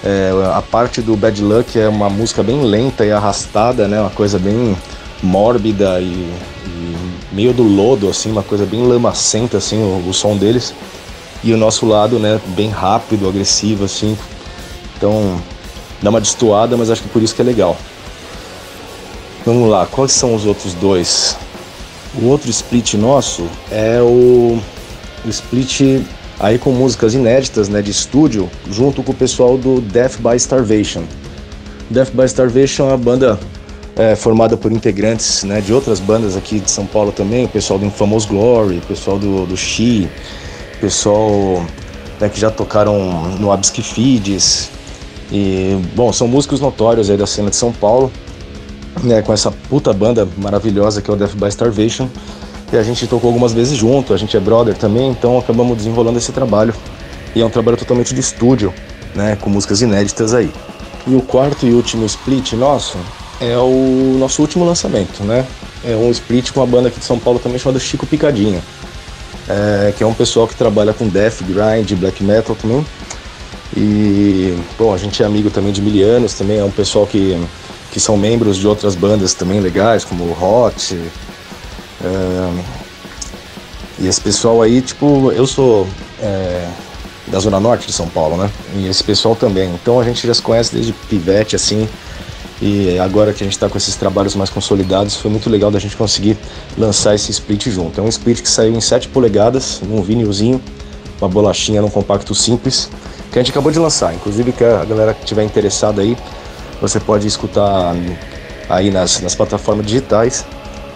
é, 0.05 0.31
a 0.55 0.61
parte 0.61 1.01
do 1.01 1.17
Bad 1.17 1.43
Luck 1.43 1.79
é 1.79 1.89
uma 1.89 2.11
música 2.11 2.43
bem 2.43 2.63
lenta 2.63 3.07
e 3.07 3.11
arrastada, 3.11 3.89
né? 3.89 3.99
Uma 3.99 4.11
coisa 4.11 4.39
bem 4.39 4.77
mórbida 5.23 5.99
e, 5.99 6.31
e 6.67 6.97
meio 7.33 7.55
do 7.55 7.63
lodo, 7.63 8.11
assim, 8.11 8.31
uma 8.31 8.43
coisa 8.43 8.67
bem 8.67 8.87
lamacenta, 8.87 9.57
assim, 9.57 9.83
o, 9.83 10.07
o 10.07 10.13
som 10.13 10.37
deles. 10.37 10.75
E 11.47 11.53
o 11.53 11.57
nosso 11.57 11.87
lado, 11.87 12.19
né, 12.19 12.41
bem 12.57 12.71
rápido, 12.71 13.29
agressivo, 13.29 13.85
assim. 13.85 14.19
Então, 14.97 15.41
dá 16.03 16.11
uma 16.11 16.21
destoada, 16.21 16.77
mas 16.77 16.91
acho 16.91 17.03
que 17.03 17.09
por 17.09 17.23
isso 17.23 17.37
que 17.37 17.41
é 17.41 17.45
legal. 17.45 17.77
Vamos 19.45 19.71
lá, 19.71 19.87
quais 19.87 20.11
são 20.11 20.35
os 20.35 20.45
outros 20.45 20.75
dois? 20.75 21.37
O 22.21 22.27
outro 22.27 22.51
split 22.51 22.95
nosso 22.95 23.47
é 23.71 24.01
o, 24.03 24.61
o 25.25 25.29
split 25.29 26.03
aí 26.41 26.59
com 26.59 26.73
músicas 26.73 27.15
inéditas, 27.15 27.69
né, 27.69 27.81
de 27.81 27.93
estúdio, 27.93 28.51
junto 28.69 29.01
com 29.05 29.13
o 29.13 29.15
pessoal 29.15 29.57
do 29.57 29.81
Death 29.81 30.17
by 30.19 30.35
Starvation. 30.35 31.05
Death 31.89 32.11
by 32.11 32.25
Starvation 32.25 32.87
é 32.87 32.89
uma 32.89 32.99
banda 32.99 33.39
é, 33.95 34.17
formada 34.17 34.57
por 34.57 34.73
integrantes 34.73 35.45
né, 35.45 35.61
de 35.61 35.73
outras 35.73 36.01
bandas 36.01 36.37
aqui 36.37 36.59
de 36.59 36.73
São 36.73 36.87
Paulo 36.87 37.13
também, 37.13 37.45
o 37.45 37.49
pessoal 37.49 37.79
do 37.79 37.87
Infamous 37.87 38.25
Glory, 38.25 38.79
o 38.79 38.83
pessoal 38.89 39.17
do, 39.17 39.47
do 39.47 39.57
She, 39.57 40.09
pessoal 40.81 41.65
né, 42.21 42.29
que 42.29 42.39
já 42.39 42.51
tocaram 42.51 43.37
no 43.39 43.53
Absky 43.53 43.83
Feeds. 43.83 44.71
E, 45.31 45.79
bom, 45.95 46.13
são 46.13 46.29
músicos 46.29 46.61
notórios 46.61 47.11
aí 47.11 47.17
da 47.17 47.27
cena 47.27 47.51
de 47.51 47.57
São 47.57 47.73
Paulo, 47.73 48.11
né, 49.03 49.23
com 49.23 49.33
essa 49.33 49.51
puta 49.51 49.93
banda 49.93 50.27
maravilhosa 50.37 51.03
que 51.03 51.11
é 51.11 51.15
o 51.15 51.17
Death 51.17 51.35
by 51.35 51.49
Starvation. 51.49 52.09
E 52.73 52.77
a 52.77 52.83
gente 52.83 53.07
tocou 53.07 53.29
algumas 53.29 53.53
vezes 53.53 53.77
junto, 53.77 54.13
a 54.13 54.17
gente 54.17 54.37
é 54.37 54.41
brother 54.41 54.77
também, 54.77 55.11
então 55.11 55.39
acabamos 55.39 55.77
desenrolando 55.77 56.19
esse 56.19 56.33
trabalho. 56.33 56.75
E 57.35 57.41
é 57.41 57.45
um 57.45 57.51
trabalho 57.51 57.77
totalmente 57.77 58.15
de 58.15 58.21
estúdio, 58.21 58.73
né, 59.15 59.37
com 59.41 59.51
músicas 59.51 59.83
inéditas 59.83 60.35
aí. 60.35 60.51
E 61.07 61.15
o 61.15 61.21
quarto 61.21 61.67
e 61.67 61.73
último 61.73 62.05
split 62.07 62.55
nosso 62.55 62.99
é 63.41 63.57
o 63.57 64.17
nosso 64.19 64.43
último 64.43 64.65
lançamento, 64.65 65.23
né? 65.23 65.47
É 65.85 65.95
um 65.95 66.11
split 66.11 66.51
com 66.51 66.59
uma 66.59 66.67
banda 66.67 66.89
aqui 66.89 66.99
de 66.99 67.05
São 67.05 67.19
Paulo 67.19 67.39
também 67.39 67.59
chamada 67.59 67.79
Chico 67.79 68.05
Picadinha 68.07 68.61
é, 69.49 69.93
que 69.97 70.03
é 70.03 70.07
um 70.07 70.15
pessoal 70.15 70.47
que 70.47 70.55
trabalha 70.55 70.93
com 70.93 71.09
death, 71.09 71.43
grind, 71.43 71.93
black 71.95 72.23
metal 72.23 72.57
também. 72.57 72.85
E, 73.77 74.57
bom, 74.79 74.95
a 74.95 74.99
gente 74.99 75.23
é 75.23 75.27
amigo 75.27 75.51
também 75.51 75.73
de 75.73 75.83
Milianos, 75.83 76.35
também 76.35 76.59
é 76.59 76.65
um 76.65 76.71
pessoal 76.71 77.07
que, 77.07 77.39
que 77.91 78.01
são 78.01 78.17
membros 78.17 78.57
de 78.57 78.67
outras 78.67 78.95
bandas 78.95 79.35
também 79.35 79.61
legais, 79.61 80.05
como 80.05 80.25
Hot. 80.33 80.99
É, 82.05 82.63
e 83.99 84.07
esse 84.07 84.21
pessoal 84.21 84.63
aí, 84.63 84.81
tipo, 84.83 85.33
eu 85.33 85.47
sou 85.47 85.87
é, 86.21 86.69
da 87.27 87.39
Zona 87.41 87.59
Norte 87.59 87.87
de 87.87 87.93
São 87.93 88.09
Paulo, 88.09 88.37
né? 88.37 88.51
E 88.77 88.87
esse 88.87 89.03
pessoal 89.03 89.35
também. 89.35 89.71
Então 89.75 89.99
a 89.99 90.05
gente 90.05 90.27
já 90.27 90.35
se 90.35 90.43
conhece 90.43 90.75
desde 90.75 90.93
pivete, 90.93 91.57
assim, 91.57 91.89
e 92.61 92.99
agora 92.99 93.33
que 93.33 93.43
a 93.43 93.47
gente 93.47 93.53
está 93.53 93.69
com 93.69 93.77
esses 93.77 93.97
trabalhos 93.97 94.35
mais 94.35 94.49
consolidados, 94.49 95.17
foi 95.17 95.31
muito 95.31 95.51
legal 95.51 95.71
da 95.71 95.79
gente 95.79 95.97
conseguir 95.97 96.39
lançar 96.77 97.15
esse 97.15 97.31
split 97.31 97.69
junto. 97.69 98.01
É 98.01 98.03
um 98.03 98.09
split 98.09 98.41
que 98.41 98.49
saiu 98.49 98.75
em 98.75 98.81
7 98.81 99.09
polegadas, 99.09 99.83
num 99.87 100.03
vinilzinho, 100.03 100.61
uma 101.21 101.29
bolachinha 101.29 101.83
num 101.83 101.91
compacto 101.91 102.35
simples, 102.35 102.89
que 103.31 103.39
a 103.39 103.43
gente 103.43 103.51
acabou 103.51 103.71
de 103.71 103.79
lançar. 103.79 104.15
Inclusive, 104.15 104.53
que 104.53 104.65
a 104.65 104.85
galera 104.85 105.13
que 105.13 105.21
estiver 105.21 105.45
interessada 105.45 106.01
aí, 106.01 106.17
você 106.81 106.99
pode 106.99 107.27
escutar 107.27 107.95
aí 108.69 108.91
nas, 108.91 109.21
nas 109.21 109.35
plataformas 109.35 109.87
digitais. 109.87 110.45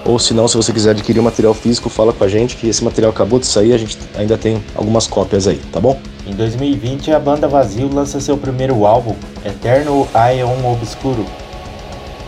Ou 0.05 0.19
se 0.19 0.33
não, 0.33 0.49
se 0.49 0.57
você 0.57 0.73
quiser 0.73 0.91
adquirir 0.91 1.21
o 1.21 1.23
material 1.23 1.53
físico, 1.53 1.91
fala 1.91 2.11
com 2.11 2.25
a 2.25 2.29
gente 2.29 2.57
que 2.57 2.67
esse 2.67 2.83
material 2.83 3.13
acabou 3.13 3.39
de 3.39 3.47
sair, 3.47 3.75
a 3.75 3.79
gente 3.79 3.99
ainda 4.17 4.39
tem 4.39 4.63
algumas 4.75 5.07
cópias 5.07 5.47
aí, 5.47 5.61
tá 5.71 5.79
bom? 5.79 6.01
Em 6.27 6.33
2020, 6.33 7.13
a 7.13 7.19
banda 7.19 7.47
Vazio 7.47 7.93
lança 7.93 8.19
seu 8.19 8.39
primeiro 8.39 8.87
álbum, 8.87 9.15
Eterno 9.45 10.09
Ion 10.15 10.73
Obscuro, 10.73 11.27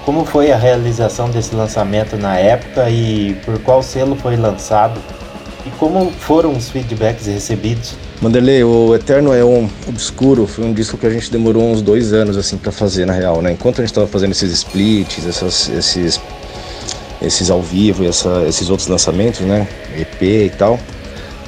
como 0.05 0.25
foi 0.25 0.51
a 0.51 0.57
realização 0.57 1.31
desse 1.31 1.55
lançamento 1.55 2.17
na 2.17 2.37
época 2.37 2.91
e 2.91 3.35
por 3.45 3.59
qual 3.61 3.83
selo 3.83 4.17
foi 4.17 4.37
lançado? 4.37 5.01
E 5.65 5.71
como 5.79 6.11
foram 6.11 6.53
os 6.53 6.71
feedbacks 6.71 7.27
recebidos? 7.27 7.95
Manderley, 8.21 8.65
o 8.65 8.95
Eterno 8.95 9.33
é 9.33 9.45
um 9.45 9.69
obscuro, 9.89 10.47
foi 10.47 10.65
um 10.65 10.73
disco 10.73 10.97
que 10.97 11.07
a 11.07 11.11
gente 11.11 11.31
demorou 11.31 11.63
uns 11.63 11.83
dois 11.83 12.13
anos 12.13 12.37
assim 12.37 12.57
para 12.57 12.73
fazer 12.73 13.07
na 13.07 13.13
real, 13.13 13.41
né? 13.41 13.53
Enquanto 13.53 13.81
a 13.81 13.83
gente 13.83 13.91
estava 13.91 14.07
fazendo 14.07 14.33
esses 14.33 14.53
splits, 14.53 15.27
essas, 15.27 15.69
esses 15.69 16.21
esses 17.21 17.51
ao 17.51 17.63
vivo, 17.63 18.05
essa, 18.05 18.45
esses 18.49 18.69
outros 18.69 18.89
lançamentos, 18.89 19.41
né? 19.41 19.69
EP 19.97 20.23
e 20.23 20.53
tal, 20.57 20.79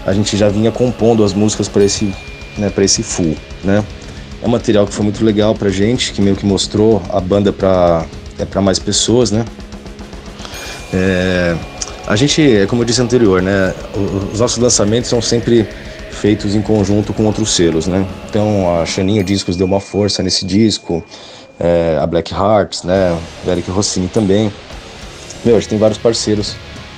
a 0.07 0.13
gente 0.13 0.37
já 0.37 0.49
vinha 0.49 0.71
compondo 0.71 1.25
as 1.25 1.33
músicas 1.33 1.69
para 1.69 1.85
esse, 1.85 2.15
né? 2.57 2.71
Para 2.71 2.85
esse 2.85 3.03
full, 3.03 3.37
né? 3.65 3.85
É 4.41 4.47
um 4.47 4.51
material 4.51 4.87
que 4.87 4.93
foi 4.93 5.05
muito 5.05 5.25
legal 5.25 5.55
pra 5.55 5.71
gente, 5.71 6.13
que 6.13 6.23
meio 6.23 6.37
que 6.37 6.47
mostrou 6.47 7.03
a 7.09 7.21
banda 7.21 7.53
para 7.53 8.05
é 8.39 8.45
para 8.45 8.61
mais 8.61 8.79
pessoas, 8.79 9.31
né? 9.31 9.45
É, 10.93 11.57
a 12.07 12.17
gente, 12.17 12.67
como 12.69 12.83
eu 12.83 12.87
disse 12.87 13.01
anterior, 13.01 13.41
né? 13.43 13.75
Os 14.33 14.41
nossos 14.41 14.59
lançamentos 14.59 15.09
são 15.09 15.23
sempre 15.23 15.67
feitos 16.11 16.55
em 16.55 16.63
conjunto 16.63 17.13
com 17.13 17.25
outros 17.25 17.55
selos, 17.55 17.87
né? 17.87 18.07
Então 18.29 18.81
a 18.81 18.87
Xaninha 18.87 19.25
Discos 19.25 19.57
deu 19.57 19.67
uma 19.67 19.81
força 19.81 20.23
nesse 20.23 20.45
disco, 20.45 21.05
é, 21.59 21.99
a 22.01 22.07
Black 22.07 22.33
Hearts, 22.33 22.83
né? 22.83 23.19
O 23.45 23.51
Eric 23.51 23.71
Rossini 23.71 24.09
também. 24.09 24.53
Meu, 25.45 25.57
a 25.57 25.61
gente 25.61 25.69
tem 25.69 25.79
vários 25.79 25.99
parceiros 25.99 26.53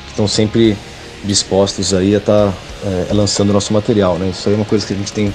que 0.04 0.10
estão 0.10 0.28
sempre 0.28 0.76
dispostos 1.24 1.92
aí 1.92 2.14
a 2.14 2.18
estar 2.18 2.52
tá, 2.52 2.54
é, 3.10 3.12
lançando 3.12 3.52
nosso 3.52 3.72
material, 3.72 4.18
né? 4.18 4.30
Isso 4.30 4.48
aí 4.48 4.54
é 4.54 4.56
uma 4.56 4.64
coisa 4.64 4.86
que 4.86 4.92
a 4.92 4.96
gente 4.96 5.12
tem 5.12 5.32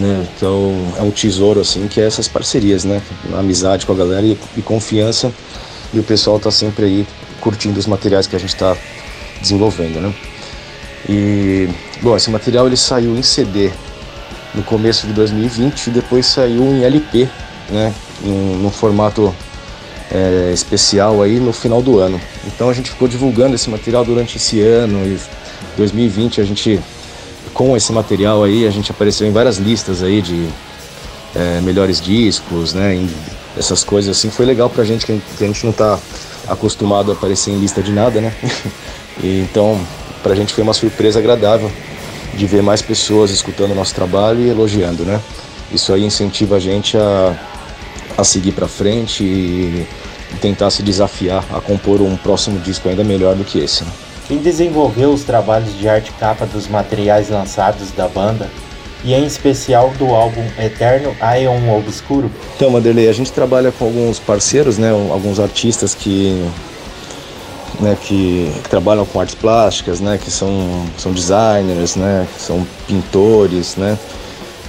né? 0.00 0.26
Então 0.34 0.72
é 0.96 1.02
um 1.02 1.10
tesouro 1.10 1.60
assim 1.60 1.86
que 1.86 2.00
é 2.00 2.06
essas 2.06 2.26
parcerias, 2.26 2.84
né? 2.84 3.02
Amizade 3.38 3.84
com 3.84 3.92
a 3.92 3.94
galera 3.94 4.24
e, 4.24 4.36
e 4.56 4.62
confiança 4.62 5.30
e 5.92 5.98
o 5.98 6.02
pessoal 6.02 6.40
tá 6.40 6.50
sempre 6.50 6.86
aí 6.86 7.06
curtindo 7.40 7.78
os 7.78 7.86
materiais 7.86 8.26
que 8.26 8.34
a 8.34 8.38
gente 8.38 8.54
está 8.54 8.74
desenvolvendo, 9.40 10.00
né? 10.00 10.14
E 11.08 11.68
bom, 12.00 12.16
esse 12.16 12.30
material 12.30 12.66
ele 12.66 12.76
saiu 12.76 13.16
em 13.16 13.22
CD 13.22 13.70
no 14.54 14.62
começo 14.62 15.06
de 15.06 15.12
2020 15.12 15.88
e 15.88 15.90
depois 15.90 16.26
saiu 16.26 16.62
em 16.64 16.82
LP, 16.82 17.28
né? 17.68 17.92
No 18.22 18.70
formato 18.70 19.34
é, 20.10 20.50
especial 20.52 21.22
aí 21.22 21.38
no 21.38 21.52
final 21.52 21.82
do 21.82 21.98
ano. 21.98 22.18
Então 22.46 22.70
a 22.70 22.72
gente 22.72 22.90
ficou 22.90 23.06
divulgando 23.06 23.54
esse 23.54 23.68
material 23.68 24.04
durante 24.04 24.38
esse 24.38 24.60
ano 24.62 25.06
e 25.06 25.18
2020 25.76 26.40
a 26.40 26.44
gente 26.44 26.80
com 27.54 27.76
esse 27.76 27.92
material 27.92 28.44
aí, 28.44 28.66
a 28.66 28.70
gente 28.70 28.90
apareceu 28.90 29.26
em 29.26 29.32
várias 29.32 29.58
listas 29.58 30.02
aí 30.02 30.22
de 30.22 30.48
é, 31.34 31.60
melhores 31.60 32.00
discos, 32.00 32.74
né? 32.74 32.94
Em, 32.94 33.08
essas 33.56 33.82
coisas 33.84 34.16
assim. 34.16 34.30
Foi 34.30 34.46
legal 34.46 34.70
pra 34.70 34.84
gente, 34.84 35.04
que 35.06 35.12
a 35.12 35.46
gente 35.46 35.64
não 35.64 35.72
tá 35.72 35.98
acostumado 36.48 37.10
a 37.10 37.14
aparecer 37.14 37.50
em 37.50 37.58
lista 37.58 37.82
de 37.82 37.92
nada, 37.92 38.20
né? 38.20 38.32
e, 39.22 39.40
então, 39.40 39.80
pra 40.22 40.34
gente 40.34 40.54
foi 40.54 40.62
uma 40.62 40.74
surpresa 40.74 41.18
agradável 41.18 41.70
de 42.34 42.46
ver 42.46 42.62
mais 42.62 42.80
pessoas 42.80 43.30
escutando 43.30 43.72
o 43.72 43.74
nosso 43.74 43.94
trabalho 43.94 44.40
e 44.40 44.48
elogiando, 44.48 45.04
né? 45.04 45.20
Isso 45.72 45.92
aí 45.92 46.04
incentiva 46.04 46.56
a 46.56 46.60
gente 46.60 46.96
a, 46.96 47.36
a 48.16 48.24
seguir 48.24 48.52
para 48.52 48.68
frente 48.68 49.22
e 49.22 49.86
tentar 50.40 50.70
se 50.70 50.82
desafiar 50.82 51.44
a 51.52 51.60
compor 51.60 52.00
um 52.00 52.16
próximo 52.16 52.58
disco 52.60 52.88
ainda 52.88 53.04
melhor 53.04 53.34
do 53.34 53.44
que 53.44 53.58
esse. 53.58 53.84
Né? 53.84 53.90
Quem 54.30 54.38
desenvolveu 54.38 55.10
os 55.10 55.24
trabalhos 55.24 55.76
de 55.76 55.88
arte 55.88 56.12
capa 56.12 56.46
dos 56.46 56.68
materiais 56.68 57.28
lançados 57.28 57.90
da 57.90 58.06
banda 58.06 58.48
e 59.02 59.12
em 59.12 59.26
especial 59.26 59.92
do 59.98 60.14
álbum 60.14 60.46
Eterno 60.56 61.12
Ion 61.36 61.76
Obscuro? 61.76 62.30
Então, 62.54 62.70
Maderley, 62.70 63.08
a 63.08 63.12
gente 63.12 63.32
trabalha 63.32 63.72
com 63.72 63.86
alguns 63.86 64.20
parceiros, 64.20 64.78
né, 64.78 64.90
alguns 65.10 65.40
artistas 65.40 65.96
que, 65.96 66.48
né, 67.80 67.98
que, 68.00 68.52
que, 68.62 68.68
trabalham 68.68 69.04
com 69.04 69.18
artes 69.18 69.34
plásticas, 69.34 69.98
né, 69.98 70.16
que 70.16 70.30
são, 70.30 70.86
são 70.96 71.10
designers, 71.10 71.96
né, 71.96 72.24
que 72.32 72.40
são 72.40 72.64
pintores, 72.86 73.74
né. 73.74 73.98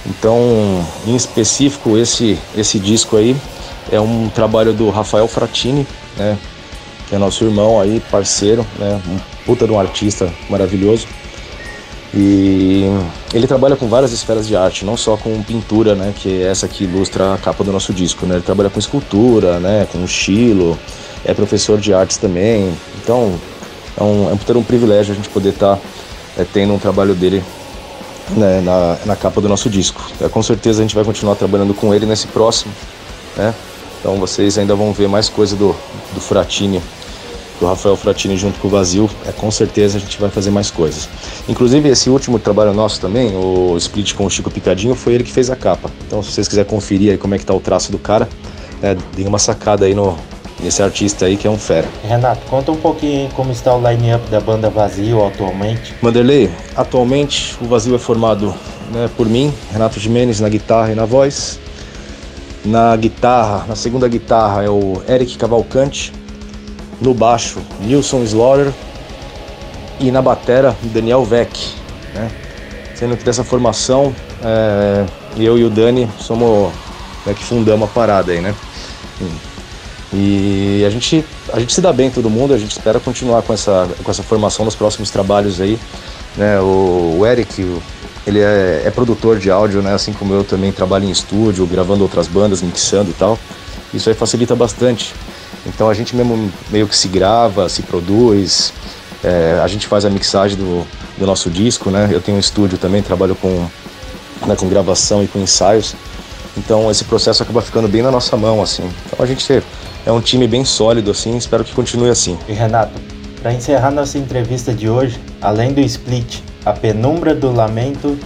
Então, 0.04 0.84
em 1.06 1.14
específico, 1.14 1.96
esse, 1.96 2.36
esse 2.56 2.80
disco 2.80 3.16
aí 3.16 3.36
é 3.92 4.00
um 4.00 4.28
trabalho 4.28 4.72
do 4.72 4.90
Rafael 4.90 5.28
Fratini, 5.28 5.86
né, 6.16 6.36
é 7.12 7.18
nosso 7.18 7.44
irmão 7.44 7.80
aí, 7.80 8.00
parceiro, 8.10 8.66
né, 8.78 9.00
um 9.06 9.18
puta 9.44 9.66
de 9.66 9.72
um 9.72 9.78
artista 9.78 10.32
maravilhoso. 10.48 11.06
E 12.14 12.86
ele 13.32 13.46
trabalha 13.46 13.74
com 13.74 13.86
várias 13.88 14.12
esferas 14.12 14.46
de 14.46 14.54
arte, 14.54 14.84
não 14.84 14.96
só 14.96 15.16
com 15.16 15.42
pintura, 15.42 15.94
né, 15.94 16.12
que 16.14 16.42
é 16.42 16.46
essa 16.46 16.68
que 16.68 16.84
ilustra 16.84 17.34
a 17.34 17.38
capa 17.38 17.64
do 17.64 17.72
nosso 17.72 17.92
disco, 17.92 18.26
né? 18.26 18.34
Ele 18.34 18.42
trabalha 18.42 18.68
com 18.68 18.78
escultura, 18.78 19.58
né, 19.58 19.86
com 19.90 20.04
estilo, 20.04 20.78
é 21.24 21.32
professor 21.32 21.78
de 21.78 21.94
artes 21.94 22.18
também. 22.18 22.72
Então, 23.02 23.34
é 23.96 24.02
um, 24.02 24.30
é 24.30 24.58
um 24.58 24.62
privilégio 24.62 25.12
a 25.12 25.16
gente 25.16 25.28
poder 25.30 25.50
estar 25.50 25.76
tá, 25.76 25.82
é, 26.36 26.44
tendo 26.44 26.74
um 26.74 26.78
trabalho 26.78 27.14
dele 27.14 27.42
né, 28.30 28.60
na, 28.60 28.98
na 29.06 29.16
capa 29.16 29.40
do 29.40 29.48
nosso 29.48 29.70
disco. 29.70 30.02
É, 30.20 30.28
com 30.28 30.42
certeza 30.42 30.80
a 30.80 30.82
gente 30.82 30.94
vai 30.94 31.04
continuar 31.04 31.34
trabalhando 31.34 31.72
com 31.72 31.94
ele 31.94 32.04
nesse 32.04 32.26
próximo, 32.26 32.72
né? 33.36 33.54
Então 34.00 34.16
vocês 34.16 34.58
ainda 34.58 34.74
vão 34.74 34.92
ver 34.92 35.08
mais 35.08 35.28
coisa 35.28 35.56
do, 35.56 35.74
do 36.12 36.20
Fratini 36.20 36.82
do 37.60 37.66
Rafael 37.66 37.96
Fratini 37.96 38.36
junto 38.36 38.58
com 38.58 38.68
o 38.68 38.70
Vazio, 38.70 39.08
é, 39.26 39.32
com 39.32 39.50
certeza 39.50 39.98
a 39.98 40.00
gente 40.00 40.20
vai 40.20 40.30
fazer 40.30 40.50
mais 40.50 40.70
coisas. 40.70 41.08
Inclusive, 41.48 41.88
esse 41.88 42.10
último 42.10 42.38
trabalho 42.38 42.72
nosso 42.72 43.00
também, 43.00 43.34
o 43.36 43.76
split 43.76 44.14
com 44.14 44.26
o 44.26 44.30
Chico 44.30 44.50
Picadinho, 44.50 44.94
foi 44.94 45.14
ele 45.14 45.24
que 45.24 45.32
fez 45.32 45.50
a 45.50 45.56
capa. 45.56 45.90
Então, 46.06 46.22
se 46.22 46.32
vocês 46.32 46.48
quiserem 46.48 46.68
conferir 46.68 47.12
aí 47.12 47.18
como 47.18 47.34
é 47.34 47.38
que 47.38 47.46
tá 47.46 47.54
o 47.54 47.60
traço 47.60 47.92
do 47.92 47.98
cara, 47.98 48.28
é, 48.82 48.96
deem 49.14 49.28
uma 49.28 49.38
sacada 49.38 49.86
aí 49.86 49.94
no, 49.94 50.18
nesse 50.62 50.82
artista 50.82 51.26
aí 51.26 51.36
que 51.36 51.46
é 51.46 51.50
um 51.50 51.58
fera. 51.58 51.88
Renato, 52.02 52.40
conta 52.46 52.70
um 52.72 52.76
pouquinho 52.76 53.28
como 53.30 53.52
está 53.52 53.74
o 53.74 53.90
line-up 53.90 54.28
da 54.30 54.40
banda 54.40 54.70
Vazio 54.70 55.26
atualmente. 55.26 55.94
Manderley, 56.00 56.50
atualmente 56.76 57.56
o 57.60 57.66
Vazio 57.66 57.94
é 57.94 57.98
formado 57.98 58.54
né, 58.92 59.10
por 59.16 59.28
mim, 59.28 59.52
Renato 59.72 59.98
Jimenez 59.98 60.40
na 60.40 60.48
guitarra 60.48 60.92
e 60.92 60.94
na 60.94 61.04
voz. 61.04 61.58
Na 62.64 62.94
guitarra, 62.94 63.64
na 63.66 63.74
segunda 63.74 64.06
guitarra 64.06 64.62
é 64.62 64.70
o 64.70 65.02
Eric 65.08 65.36
Cavalcante, 65.36 66.12
no 67.02 67.12
baixo, 67.12 67.60
Nilson 67.80 68.22
Slaughter. 68.22 68.72
E 70.00 70.10
na 70.10 70.22
batera, 70.22 70.76
Daniel 70.82 71.24
Vec. 71.24 71.74
Né? 72.14 72.30
Sendo 72.94 73.16
que 73.16 73.24
dessa 73.24 73.44
formação, 73.44 74.14
é, 74.42 75.04
eu 75.36 75.58
e 75.58 75.64
o 75.64 75.70
Dani 75.70 76.08
somos 76.18 76.72
né, 77.24 77.34
que 77.34 77.44
fundamos 77.44 77.88
a 77.88 77.92
parada 77.92 78.32
aí, 78.32 78.40
né? 78.40 78.54
E 80.12 80.84
a 80.86 80.90
gente, 80.90 81.24
a 81.52 81.58
gente 81.58 81.72
se 81.72 81.80
dá 81.80 81.92
bem 81.92 82.10
todo 82.10 82.28
mundo, 82.28 82.52
a 82.52 82.58
gente 82.58 82.72
espera 82.72 83.00
continuar 83.00 83.42
com 83.42 83.54
essa, 83.54 83.88
com 84.02 84.10
essa 84.10 84.22
formação 84.22 84.64
nos 84.64 84.74
próximos 84.74 85.10
trabalhos 85.10 85.60
aí. 85.60 85.78
Né? 86.36 86.60
O, 86.60 87.18
o 87.20 87.26
Eric, 87.26 87.80
ele 88.26 88.40
é, 88.40 88.82
é, 88.84 88.90
produtor 88.90 89.38
de 89.38 89.50
áudio, 89.50 89.80
né? 89.80 89.94
assim 89.94 90.12
como 90.12 90.34
eu 90.34 90.44
também 90.44 90.70
trabalho 90.70 91.06
em 91.06 91.10
estúdio, 91.10 91.66
gravando 91.66 92.02
outras 92.02 92.28
bandas, 92.28 92.60
mixando 92.60 93.10
e 93.10 93.14
tal. 93.14 93.38
Isso 93.94 94.08
aí 94.08 94.14
facilita 94.14 94.54
bastante. 94.54 95.14
Então 95.66 95.88
a 95.88 95.94
gente 95.94 96.14
mesmo 96.16 96.50
meio 96.70 96.88
que 96.88 96.96
se 96.96 97.08
grava, 97.08 97.68
se 97.68 97.82
produz, 97.82 98.72
é, 99.22 99.60
a 99.62 99.66
gente 99.68 99.86
faz 99.86 100.04
a 100.04 100.10
mixagem 100.10 100.56
do, 100.56 100.86
do, 101.16 101.26
nosso 101.26 101.48
disco, 101.48 101.90
né? 101.90 102.08
Eu 102.10 102.20
tenho 102.20 102.36
um 102.36 102.40
estúdio 102.40 102.78
também, 102.78 103.02
trabalho 103.02 103.36
com, 103.36 103.66
né, 104.46 104.56
com 104.56 104.68
gravação 104.68 105.22
e 105.22 105.28
com 105.28 105.38
ensaios. 105.38 105.94
Então 106.56 106.90
esse 106.90 107.04
processo 107.04 107.42
acaba 107.42 107.62
ficando 107.62 107.88
bem 107.88 108.02
na 108.02 108.10
nossa 108.10 108.36
mão, 108.36 108.60
assim. 108.60 108.88
Então 109.06 109.24
a 109.24 109.26
gente 109.26 109.62
é 110.04 110.12
um 110.12 110.20
time 110.20 110.48
bem 110.48 110.64
sólido, 110.64 111.10
assim, 111.10 111.36
espero 111.36 111.64
que 111.64 111.72
continue 111.72 112.10
assim. 112.10 112.36
E 112.48 112.52
Renato, 112.52 112.92
para 113.40 113.52
encerrar 113.52 113.90
nossa 113.90 114.18
entrevista 114.18 114.74
de 114.74 114.88
hoje, 114.88 115.20
além 115.40 115.72
do 115.72 115.80
split, 115.80 116.40
a 116.64 116.72
penumbra 116.72 117.34
do 117.34 117.52
lamento 117.52 118.18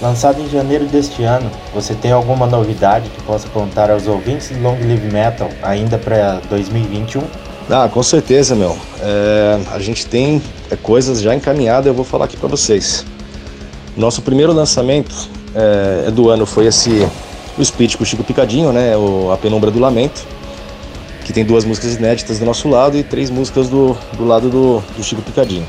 Lançado 0.00 0.40
em 0.40 0.48
janeiro 0.48 0.86
deste 0.86 1.24
ano, 1.24 1.50
você 1.74 1.92
tem 1.92 2.12
alguma 2.12 2.46
novidade 2.46 3.10
que 3.10 3.20
possa 3.22 3.48
contar 3.48 3.90
aos 3.90 4.06
ouvintes 4.06 4.50
do 4.50 4.62
Long 4.62 4.78
Live 4.80 5.12
Metal 5.12 5.50
ainda 5.60 5.98
para 5.98 6.40
2021? 6.48 7.22
Ah, 7.68 7.88
com 7.92 8.02
certeza, 8.02 8.54
meu. 8.54 8.78
É, 9.00 9.60
a 9.72 9.78
gente 9.80 10.06
tem 10.06 10.40
é, 10.70 10.76
coisas 10.76 11.20
já 11.20 11.34
encaminhadas, 11.34 11.86
eu 11.86 11.94
vou 11.94 12.04
falar 12.04 12.26
aqui 12.26 12.36
para 12.36 12.48
vocês. 12.48 13.04
Nosso 13.96 14.22
primeiro 14.22 14.52
lançamento 14.52 15.28
é, 15.52 16.04
é, 16.06 16.10
do 16.12 16.30
ano 16.30 16.46
foi 16.46 16.66
esse 16.66 17.06
o 17.58 17.62
Split 17.62 17.96
com 17.96 18.04
o 18.04 18.06
Chico 18.06 18.22
Picadinho, 18.22 18.72
né? 18.72 18.96
O, 18.96 19.32
a 19.32 19.36
Penumbra 19.36 19.68
do 19.68 19.80
Lamento, 19.80 20.24
que 21.24 21.32
tem 21.32 21.44
duas 21.44 21.64
músicas 21.64 21.96
inéditas 21.96 22.38
do 22.38 22.44
nosso 22.44 22.68
lado 22.68 22.96
e 22.96 23.02
três 23.02 23.30
músicas 23.30 23.68
do, 23.68 23.98
do 24.16 24.24
lado 24.24 24.48
do, 24.48 24.80
do 24.96 25.02
Chico 25.02 25.22
Picadinho. 25.22 25.66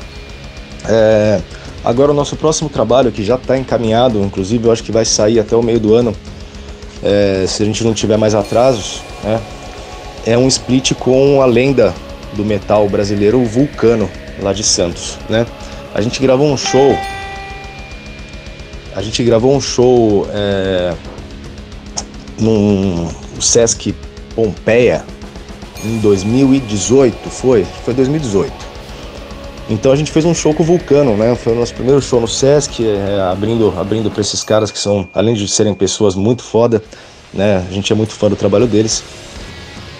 É, 0.88 1.40
Agora 1.84 2.12
o 2.12 2.14
nosso 2.14 2.36
próximo 2.36 2.68
trabalho, 2.68 3.10
que 3.10 3.24
já 3.24 3.36
está 3.36 3.56
encaminhado, 3.56 4.20
inclusive 4.20 4.66
eu 4.66 4.72
acho 4.72 4.82
que 4.82 4.92
vai 4.92 5.04
sair 5.04 5.40
até 5.40 5.56
o 5.56 5.62
meio 5.62 5.80
do 5.80 5.94
ano, 5.94 6.14
é, 7.02 7.46
se 7.48 7.62
a 7.62 7.66
gente 7.66 7.82
não 7.82 7.94
tiver 7.94 8.18
mais 8.18 8.34
atrasos, 8.34 9.02
né, 9.24 9.40
é 10.26 10.36
um 10.36 10.46
split 10.46 10.92
com 10.94 11.40
a 11.40 11.46
lenda 11.46 11.94
do 12.34 12.44
metal 12.44 12.88
brasileiro, 12.88 13.42
Vulcano, 13.44 14.10
lá 14.40 14.52
de 14.52 14.62
Santos. 14.62 15.18
Né? 15.28 15.46
A 15.94 16.00
gente 16.00 16.20
gravou 16.20 16.46
um 16.46 16.56
show. 16.56 16.96
A 18.94 19.02
gente 19.02 19.22
gravou 19.24 19.54
um 19.54 19.60
show 19.60 20.26
é, 20.32 20.94
no 22.38 23.08
Sesc 23.40 23.94
Pompeia 24.34 25.04
em 25.82 25.98
2018, 25.98 27.30
foi? 27.30 27.64
Foi 27.84 27.94
2018. 27.94 28.69
Então 29.70 29.92
a 29.92 29.96
gente 29.96 30.10
fez 30.10 30.24
um 30.24 30.34
show 30.34 30.52
com 30.52 30.64
o 30.64 30.66
Vulcano, 30.66 31.16
né? 31.16 31.36
Foi 31.36 31.52
o 31.52 31.56
nosso 31.56 31.72
primeiro 31.72 32.02
show 32.02 32.20
no 32.20 32.26
Sesc, 32.26 32.84
é, 32.84 33.20
abrindo, 33.30 33.72
abrindo 33.78 34.10
para 34.10 34.20
esses 34.20 34.42
caras 34.42 34.72
que 34.72 34.78
são, 34.78 35.08
além 35.14 35.32
de 35.32 35.46
serem 35.46 35.72
pessoas 35.74 36.16
muito 36.16 36.42
foda, 36.42 36.82
né? 37.32 37.64
A 37.70 37.72
gente 37.72 37.92
é 37.92 37.94
muito 37.94 38.12
fã 38.12 38.28
do 38.28 38.34
trabalho 38.34 38.66
deles. 38.66 39.04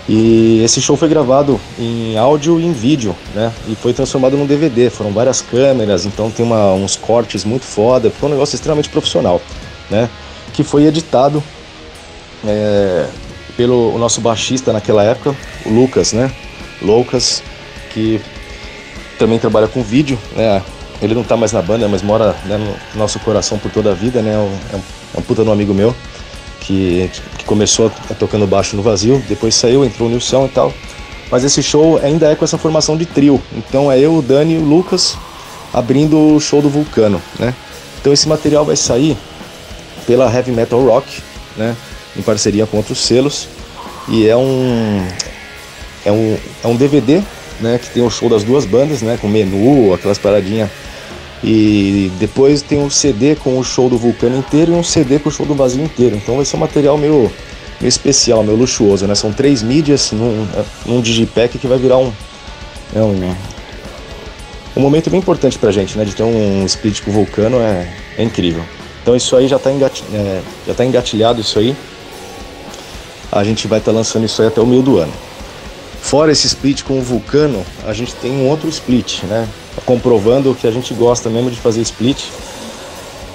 E 0.09 0.61
esse 0.65 0.81
show 0.81 0.97
foi 0.97 1.09
gravado 1.09 1.61
em 1.79 2.19
áudio 2.19 2.59
e 2.59 2.67
em 2.67 2.73
vídeo, 2.73 3.15
né? 3.33 3.53
E 3.69 3.77
foi 3.77 3.93
transformado 3.93 4.37
num 4.37 4.45
DVD. 4.45 4.91
Foram 4.91 5.13
várias 5.13 5.41
câmeras, 5.41 6.05
então 6.05 6.33
tem 6.33 6.45
uma, 6.45 6.73
uns 6.73 6.97
cortes 6.97 7.45
muito 7.45 7.65
foda. 7.65 8.11
Foi 8.11 8.29
um 8.29 8.33
negócio 8.33 8.57
extremamente 8.57 8.89
profissional, 8.89 9.41
né? 9.89 10.11
Que 10.53 10.65
foi 10.65 10.85
editado 10.85 11.41
é, 12.45 13.07
pelo 13.57 13.97
nosso 13.99 14.21
baixista 14.21 14.73
naquela 14.73 15.05
época, 15.05 15.33
o 15.65 15.69
Lucas, 15.69 16.13
né? 16.13 16.29
Lucas, 16.83 17.41
que 17.95 18.21
também 19.21 19.39
trabalha 19.39 19.69
com 19.69 19.83
vídeo, 19.83 20.19
né? 20.35 20.63
Ele 21.03 21.15
não 21.15 21.23
tá 21.23 21.37
mais 21.37 21.53
na 21.53 21.61
banda, 21.61 21.87
mas 21.87 22.01
mora 22.01 22.35
né, 22.47 22.57
no 22.57 22.99
nosso 22.99 23.19
coração 23.21 23.59
por 23.59 23.71
toda 23.71 23.91
a 23.91 23.95
vida, 23.95 24.23
né? 24.23 24.33
É 24.33 24.39
um, 24.39 24.81
é 25.15 25.19
um 25.19 25.23
puta 25.23 25.45
no 25.45 25.53
amigo 25.53 25.75
meu 25.75 25.95
que, 26.59 27.11
que 27.37 27.45
começou 27.45 27.93
tocando 28.19 28.47
baixo 28.47 28.77
no 28.77 28.83
vazio, 28.83 29.23
depois 29.29 29.55
saiu, 29.55 29.85
entrou 29.85 30.09
no 30.09 30.15
Nilson 30.15 30.47
e 30.47 30.49
tal. 30.49 30.73
Mas 31.31 31.45
esse 31.45 31.63
show 31.63 31.99
ainda 32.03 32.31
é 32.31 32.35
com 32.35 32.45
essa 32.45 32.57
formação 32.57 32.97
de 32.97 33.05
trio. 33.05 33.41
Então 33.53 33.93
é 33.93 33.99
eu, 33.99 34.17
o 34.17 34.23
Dani 34.23 34.55
e 34.55 34.59
o 34.59 34.65
Lucas 34.65 35.17
abrindo 35.73 36.35
o 36.35 36.41
show 36.41 36.63
do 36.63 36.71
Vulcano, 36.71 37.21
né? 37.39 37.55
Então 38.01 38.13
esse 38.13 38.27
material 38.27 38.65
vai 38.65 38.77
sair 38.77 39.17
pela 40.07 40.35
Heavy 40.35 40.51
Metal 40.51 40.83
Rock, 40.83 41.23
né? 41.57 41.77
Em 42.17 42.23
parceria 42.23 42.67
com 42.67 42.79
outros 42.79 42.99
selos. 43.05 43.49
E 44.09 44.27
é 44.27 44.37
um 44.37 45.07
é 46.05 46.11
um, 46.11 46.39
é 46.65 46.67
um 46.67 46.75
DVD 46.75 47.23
né? 47.61 47.79
Que 47.79 47.91
tem 47.91 48.03
o 48.03 48.11
show 48.11 48.29
das 48.29 48.45
duas 48.45 48.65
bandas, 48.65 49.03
né? 49.03 49.19
Com 49.21 49.29
menu, 49.29 49.93
aquelas 49.95 50.19
paradinhas. 50.19 50.71
E 51.43 52.11
depois 52.19 52.61
tem 52.61 52.79
um 52.79 52.91
CD 52.91 53.35
com 53.35 53.59
o 53.59 53.65
show 53.65 53.89
do 53.89 53.97
Vulcano 53.97 54.37
inteiro 54.37 54.73
e 54.73 54.75
um 54.75 54.83
CD 54.83 55.19
com 55.19 55.31
o 55.31 55.33
show 55.33 55.47
do 55.47 55.55
Vazio 55.55 55.83
inteiro. 55.83 56.17
Então 56.17 56.37
vai 56.37 56.45
ser 56.45 56.57
um 56.57 56.61
material 56.61 56.99
meio, 56.99 57.33
meio 57.81 57.89
especial, 57.89 58.43
meio 58.43 58.59
luxuoso, 58.59 59.07
né? 59.07 59.15
São 59.15 59.33
três 59.33 59.63
mídias 59.63 60.13
num, 60.13 60.47
num 60.85 61.01
digipack 61.01 61.59
que 61.59 61.67
vai 61.67 61.79
virar 61.79 61.97
um, 61.97 62.13
é 62.95 63.01
um, 63.01 63.35
um 64.77 64.81
momento 64.81 65.09
bem 65.09 65.19
importante 65.19 65.59
pra 65.59 65.71
gente, 65.71 65.97
né? 65.97 66.05
De 66.05 66.15
ter 66.15 66.23
um 66.23 66.65
split 66.67 67.01
com 67.03 67.11
o 67.11 67.15
Vulcano 67.15 67.59
é, 67.59 67.89
é 68.19 68.23
incrível. 68.23 68.63
Então 69.03 69.17
isso 69.17 69.35
aí 69.35 69.49
já 69.49 69.57
está 69.57 69.71
é, 69.71 70.43
já 70.67 70.75
tá 70.75 70.85
engatilhado 70.85 71.41
isso 71.41 71.59
aí. 71.59 71.75
A 73.33 73.43
gente 73.45 73.67
vai 73.67 73.79
estar 73.79 73.93
tá 73.93 73.97
lançando 73.97 74.27
isso 74.27 74.43
aí 74.43 74.49
até 74.49 74.61
o 74.61 74.67
meio 74.67 74.83
do 74.83 74.99
ano. 74.99 75.13
Fora 76.01 76.33
esse 76.33 76.47
split 76.47 76.83
com 76.83 76.99
o 76.99 77.03
Vulcano, 77.03 77.65
a 77.87 77.93
gente 77.93 78.15
tem 78.15 78.33
um 78.33 78.49
outro 78.49 78.69
split, 78.69 79.23
né? 79.25 79.47
Comprovando 79.85 80.55
que 80.55 80.67
a 80.67 80.71
gente 80.71 80.93
gosta 80.95 81.29
mesmo 81.29 81.51
de 81.51 81.59
fazer 81.59 81.81
split. 81.83 82.25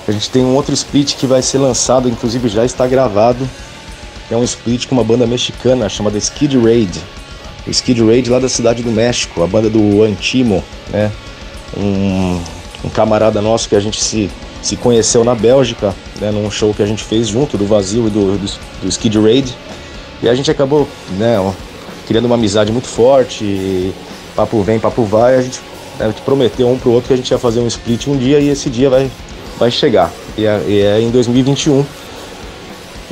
A 0.07 0.11
gente 0.11 0.29
tem 0.29 0.43
um 0.43 0.55
outro 0.55 0.73
split 0.73 1.15
que 1.15 1.25
vai 1.25 1.41
ser 1.41 1.59
lançado, 1.59 2.09
inclusive 2.09 2.49
já 2.49 2.65
está 2.65 2.85
gravado. 2.85 3.47
É 4.29 4.35
um 4.35 4.43
split 4.43 4.87
com 4.87 4.95
uma 4.95 5.03
banda 5.03 5.25
mexicana 5.25 5.87
chamada 5.87 6.17
Skid 6.17 6.57
Raid. 6.57 7.01
O 7.65 7.69
Skid 7.69 8.03
Raid 8.03 8.29
lá 8.29 8.39
da 8.39 8.49
cidade 8.49 8.83
do 8.83 8.91
México, 8.91 9.43
a 9.43 9.47
banda 9.47 9.69
do 9.69 10.03
Antimo, 10.03 10.63
né? 10.89 11.11
Um, 11.77 12.41
um 12.83 12.89
camarada 12.89 13.41
nosso 13.41 13.69
que 13.69 13.75
a 13.75 13.79
gente 13.79 14.01
se, 14.01 14.29
se 14.61 14.75
conheceu 14.75 15.23
na 15.23 15.33
Bélgica, 15.33 15.93
né? 16.19 16.31
num 16.31 16.49
show 16.51 16.73
que 16.73 16.83
a 16.83 16.85
gente 16.85 17.03
fez 17.03 17.27
junto 17.27 17.57
do 17.57 17.65
Vazio 17.65 18.07
e 18.07 18.09
do, 18.09 18.37
do, 18.37 18.59
do 18.81 18.87
Skid 18.87 19.19
Raid. 19.19 19.55
E 20.21 20.29
a 20.29 20.35
gente 20.35 20.49
acabou, 20.49 20.87
né, 21.17 21.37
criando 22.07 22.25
uma 22.25 22.35
amizade 22.35 22.71
muito 22.71 22.87
forte, 22.87 23.93
papo 24.35 24.61
vem, 24.61 24.79
papo 24.79 25.03
vai, 25.03 25.35
a 25.35 25.41
gente, 25.41 25.59
né, 25.99 26.05
a 26.05 26.07
gente 26.09 26.21
prometeu 26.21 26.69
um 26.69 26.77
pro 26.77 26.91
outro 26.91 27.07
que 27.07 27.13
a 27.13 27.17
gente 27.17 27.31
ia 27.31 27.37
fazer 27.37 27.59
um 27.59 27.67
split 27.67 28.07
um 28.07 28.17
dia 28.17 28.39
e 28.39 28.49
esse 28.49 28.69
dia 28.69 28.89
vai, 28.89 29.09
vai 29.57 29.71
chegar. 29.71 30.11
E 30.37 30.45
é, 30.45 30.63
e 30.67 30.81
é 30.81 31.01
em 31.01 31.09
2021. 31.09 31.85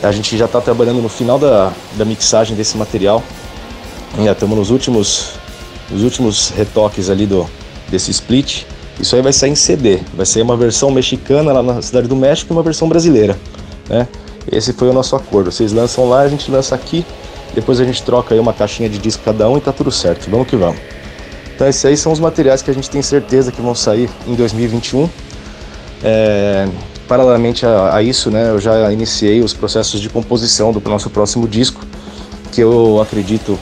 A 0.02 0.12
gente 0.12 0.38
já 0.38 0.46
está 0.46 0.60
trabalhando 0.60 1.02
no 1.02 1.08
final 1.08 1.40
da, 1.40 1.72
da 1.96 2.04
mixagem 2.04 2.56
desse 2.56 2.78
material. 2.78 3.24
Já 4.22 4.34
estamos 4.34 4.58
nos 4.58 4.70
últimos, 4.70 5.32
nos 5.90 6.04
últimos 6.04 6.50
retoques 6.50 7.10
ali 7.10 7.26
do, 7.26 7.50
desse 7.90 8.12
split. 8.12 8.66
Isso 9.00 9.16
aí 9.16 9.22
vai 9.22 9.34
sair 9.34 9.52
em 9.52 9.56
CD, 9.56 10.02
vai 10.14 10.26
ser 10.26 10.42
uma 10.42 10.56
versão 10.56 10.92
mexicana 10.92 11.52
lá 11.52 11.64
na 11.64 11.82
Cidade 11.82 12.08
do 12.08 12.16
México 12.16 12.54
e 12.54 12.56
uma 12.56 12.62
versão 12.62 12.88
brasileira, 12.88 13.40
né? 13.90 14.08
Esse 14.52 14.72
foi 14.74 14.90
o 14.90 14.94
nosso 14.94 15.16
acordo. 15.16 15.52
Vocês 15.52 15.72
lançam 15.72 16.08
lá, 16.08 16.22
a 16.22 16.28
gente 16.28 16.52
lança 16.52 16.76
aqui, 16.76 17.04
depois 17.54 17.80
a 17.80 17.86
gente 17.86 18.02
troca 18.04 18.34
aí 18.34 18.40
uma 18.40 18.54
caixinha 18.54 18.90
de 18.90 18.98
disco 18.98 19.24
cada 19.24 19.50
um 19.50 19.58
e 19.58 19.62
tá 19.62 19.72
tudo 19.72 19.92
certo. 19.92 20.30
Vamos 20.30 20.48
que 20.48 20.56
vamos. 20.56 20.80
Então 21.56 21.68
esses 21.68 21.86
aí 21.86 21.96
são 21.96 22.12
os 22.12 22.20
materiais 22.20 22.62
que 22.62 22.72
a 22.72 22.74
gente 22.74 22.90
tem 22.90 23.02
certeza 23.02 23.52
que 23.52 23.62
vão 23.62 23.76
sair 23.76 24.10
em 24.28 24.36
2021. 24.36 25.10
É, 26.04 26.68
paralelamente 27.08 27.66
a, 27.66 27.96
a, 27.96 28.02
isso, 28.02 28.32
né, 28.32 28.50
eu 28.50 28.60
já 28.60 28.92
iniciei 28.92 29.42
os 29.42 29.54
processos 29.54 30.02
de 30.02 30.10
composição 30.10 30.72
do 30.72 30.82
nosso 30.90 31.10
próximo 31.10 31.48
disco, 31.48 31.82
que 32.52 32.62
eu 32.62 33.02
acredito 33.02 33.58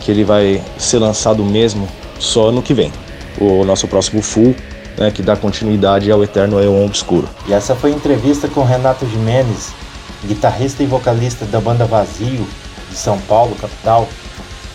que 0.00 0.10
ele 0.10 0.24
vai 0.24 0.62
ser 0.78 0.98
lançado 0.98 1.44
mesmo 1.44 1.88
só 2.18 2.50
no 2.50 2.62
que 2.62 2.74
vem. 2.74 2.92
O 3.38 3.64
nosso 3.64 3.86
próximo 3.86 4.22
full, 4.22 4.54
né, 4.96 5.10
que 5.10 5.22
dá 5.22 5.36
continuidade 5.36 6.10
ao 6.10 6.22
Eterno 6.22 6.60
Eon 6.60 6.84
Obscuro. 6.84 7.28
E 7.46 7.52
essa 7.52 7.74
foi 7.74 7.92
a 7.92 7.94
entrevista 7.94 8.48
com 8.48 8.64
Renato 8.64 9.06
Jimenez, 9.06 9.72
guitarrista 10.24 10.82
e 10.82 10.86
vocalista 10.86 11.44
da 11.44 11.60
banda 11.60 11.84
Vazio, 11.84 12.46
de 12.94 13.00
São 13.00 13.18
Paulo, 13.20 13.54
capital. 13.56 14.08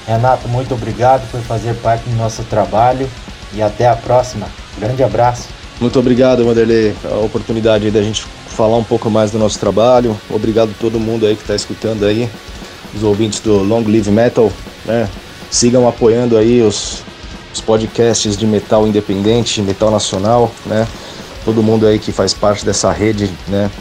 Renato, 0.05 0.47
muito 0.47 0.73
obrigado 0.73 1.29
por 1.31 1.39
fazer 1.41 1.73
parte 1.75 2.03
do 2.09 2.15
nosso 2.15 2.43
trabalho 2.43 3.09
e 3.53 3.61
até 3.61 3.87
a 3.87 3.95
próxima. 3.95 4.47
Grande 4.77 5.03
abraço. 5.03 5.47
Muito 5.79 5.97
obrigado, 5.97 6.45
Wanderlei, 6.45 6.93
a 7.05 7.17
oportunidade 7.17 7.89
da 7.89 8.01
gente 8.01 8.25
falar 8.47 8.75
um 8.75 8.83
pouco 8.83 9.09
mais 9.09 9.31
do 9.31 9.39
nosso 9.39 9.57
trabalho. 9.57 10.19
Obrigado 10.29 10.71
a 10.71 10.81
todo 10.81 10.99
mundo 10.99 11.25
aí 11.25 11.35
que 11.35 11.41
está 11.41 11.55
escutando 11.55 12.05
aí, 12.05 12.29
os 12.93 13.03
ouvintes 13.03 13.39
do 13.39 13.59
Long 13.59 13.83
Live 13.83 14.11
Metal, 14.11 14.51
né? 14.85 15.07
Sigam 15.49 15.87
apoiando 15.87 16.37
aí 16.37 16.61
os, 16.61 17.01
os 17.53 17.61
podcasts 17.61 18.35
de 18.35 18.45
metal 18.45 18.85
independente, 18.85 19.61
metal 19.61 19.89
nacional, 19.89 20.51
né? 20.65 20.85
Todo 21.45 21.63
mundo 21.63 21.87
aí 21.87 21.97
que 21.97 22.11
faz 22.11 22.33
parte 22.33 22.65
dessa 22.65 22.91
rede, 22.91 23.31
né? 23.47 23.71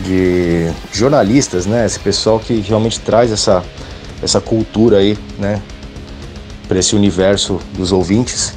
De 0.00 0.72
jornalistas, 0.92 1.66
né? 1.66 1.86
Esse 1.86 2.00
pessoal 2.00 2.40
que 2.40 2.54
realmente 2.60 2.98
traz 2.98 3.30
essa, 3.30 3.62
essa 4.24 4.40
cultura 4.40 4.98
aí, 4.98 5.16
né? 5.38 5.60
Para 6.66 6.78
esse 6.78 6.96
universo 6.96 7.60
dos 7.76 7.92
ouvintes. 7.92 8.54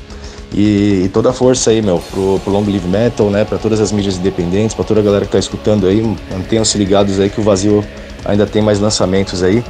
E, 0.53 1.03
e, 1.05 1.09
toda 1.09 1.29
a 1.29 1.33
força 1.33 1.71
aí, 1.71 1.81
meu, 1.81 1.99
pro, 1.99 2.39
pro 2.39 2.53
Long 2.53 2.63
Live 2.63 2.87
Metal, 2.87 3.29
né? 3.29 3.43
Para 3.43 3.57
todas 3.57 3.81
as 3.81 3.91
mídias 3.91 4.17
independentes, 4.17 4.73
para 4.73 4.85
toda 4.85 5.01
a 5.01 5.03
galera 5.03 5.25
que 5.25 5.31
tá 5.31 5.39
escutando 5.39 5.85
aí, 5.85 6.01
mantenham-se 6.31 6.77
ligados 6.77 7.19
aí 7.19 7.29
que 7.29 7.39
o 7.39 7.43
Vazio 7.43 7.83
ainda 8.23 8.45
tem 8.45 8.61
mais 8.61 8.79
lançamentos 8.79 9.43
aí. 9.43 9.63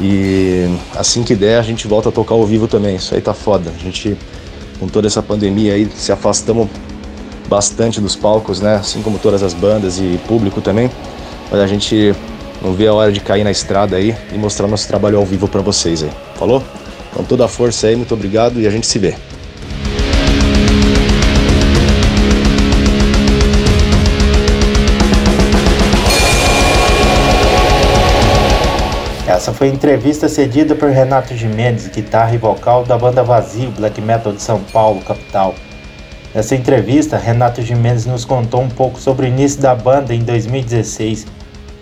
E 0.00 0.68
assim 0.94 1.22
que 1.22 1.34
der, 1.34 1.58
a 1.58 1.62
gente 1.62 1.86
volta 1.86 2.10
a 2.10 2.12
tocar 2.12 2.34
ao 2.34 2.44
vivo 2.44 2.68
também. 2.68 2.96
Isso 2.96 3.14
aí 3.14 3.20
tá 3.20 3.32
foda. 3.32 3.72
A 3.74 3.78
gente, 3.78 4.16
com 4.78 4.86
toda 4.86 5.06
essa 5.06 5.22
pandemia 5.22 5.74
aí, 5.74 5.88
se 5.94 6.12
afastamos 6.12 6.68
bastante 7.48 8.00
dos 8.00 8.14
palcos, 8.14 8.60
né? 8.60 8.76
Assim 8.76 9.02
como 9.02 9.18
todas 9.18 9.42
as 9.42 9.54
bandas 9.54 9.98
e 9.98 10.20
público 10.26 10.60
também. 10.60 10.90
Mas 11.50 11.60
a 11.60 11.66
gente 11.66 12.14
não 12.62 12.72
vê 12.72 12.86
a 12.86 12.94
hora 12.94 13.10
de 13.10 13.20
cair 13.20 13.42
na 13.42 13.50
estrada 13.50 13.96
aí 13.96 14.14
e 14.32 14.38
mostrar 14.38 14.68
nosso 14.68 14.86
trabalho 14.86 15.18
ao 15.18 15.26
vivo 15.26 15.48
para 15.48 15.60
vocês 15.60 16.02
aí. 16.02 16.10
Falou? 16.36 16.62
Então 17.10 17.24
toda 17.24 17.44
a 17.44 17.48
força 17.48 17.88
aí, 17.88 17.96
muito 17.96 18.14
obrigado 18.14 18.60
e 18.60 18.66
a 18.66 18.70
gente 18.70 18.86
se 18.86 18.98
vê. 18.98 19.16
Essa 29.26 29.52
foi 29.52 29.68
a 29.68 29.72
entrevista 29.72 30.28
cedida 30.28 30.76
por 30.76 30.90
Renato 30.90 31.34
Jimenez, 31.34 31.88
guitarra 31.88 32.32
e 32.34 32.38
vocal 32.38 32.84
da 32.84 32.96
banda 32.96 33.24
Vazio 33.24 33.72
Black 33.72 34.00
Metal 34.00 34.32
de 34.32 34.40
São 34.40 34.60
Paulo, 34.72 35.00
capital. 35.00 35.54
Nessa 36.32 36.54
entrevista, 36.54 37.18
Renato 37.18 37.60
Jimenez 37.60 38.06
nos 38.06 38.24
contou 38.24 38.60
um 38.60 38.68
pouco 38.68 39.00
sobre 39.00 39.26
o 39.26 39.28
início 39.28 39.60
da 39.60 39.74
banda 39.74 40.14
em 40.14 40.20
2016, 40.20 41.26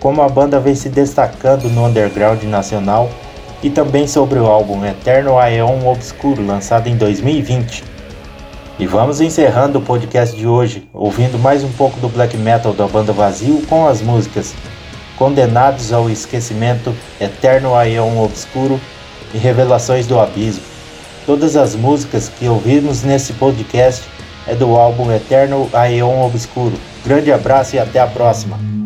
como 0.01 0.23
a 0.23 0.27
banda 0.27 0.59
vem 0.59 0.75
se 0.75 0.89
destacando 0.89 1.69
no 1.69 1.85
underground 1.85 2.43
nacional 2.43 3.09
e 3.63 3.69
também 3.69 4.07
sobre 4.07 4.39
o 4.39 4.47
álbum 4.47 4.83
Eterno 4.83 5.37
Aeon 5.37 5.87
Obscuro, 5.87 6.45
lançado 6.45 6.87
em 6.87 6.97
2020. 6.97 7.83
E 8.79 8.87
vamos 8.87 9.21
encerrando 9.21 9.77
o 9.77 9.81
podcast 9.81 10.35
de 10.35 10.47
hoje, 10.47 10.89
ouvindo 10.91 11.37
mais 11.37 11.63
um 11.63 11.71
pouco 11.73 11.99
do 11.99 12.09
black 12.09 12.35
metal 12.35 12.73
da 12.73 12.87
banda 12.87 13.13
Vazio 13.13 13.61
com 13.69 13.87
as 13.87 14.01
músicas 14.01 14.55
Condenados 15.17 15.93
ao 15.93 16.09
Esquecimento, 16.09 16.95
Eterno 17.19 17.75
Aion 17.75 18.17
Obscuro 18.23 18.81
e 19.35 19.37
Revelações 19.37 20.07
do 20.07 20.19
Abismo. 20.19 20.63
Todas 21.27 21.55
as 21.55 21.75
músicas 21.75 22.27
que 22.27 22.47
ouvimos 22.47 23.03
nesse 23.03 23.33
podcast 23.33 24.01
é 24.47 24.55
do 24.55 24.75
álbum 24.75 25.11
Eterno 25.11 25.69
Aion 25.71 26.25
Obscuro. 26.25 26.73
Grande 27.05 27.31
abraço 27.31 27.75
e 27.75 27.79
até 27.79 27.99
a 27.99 28.07
próxima! 28.07 28.80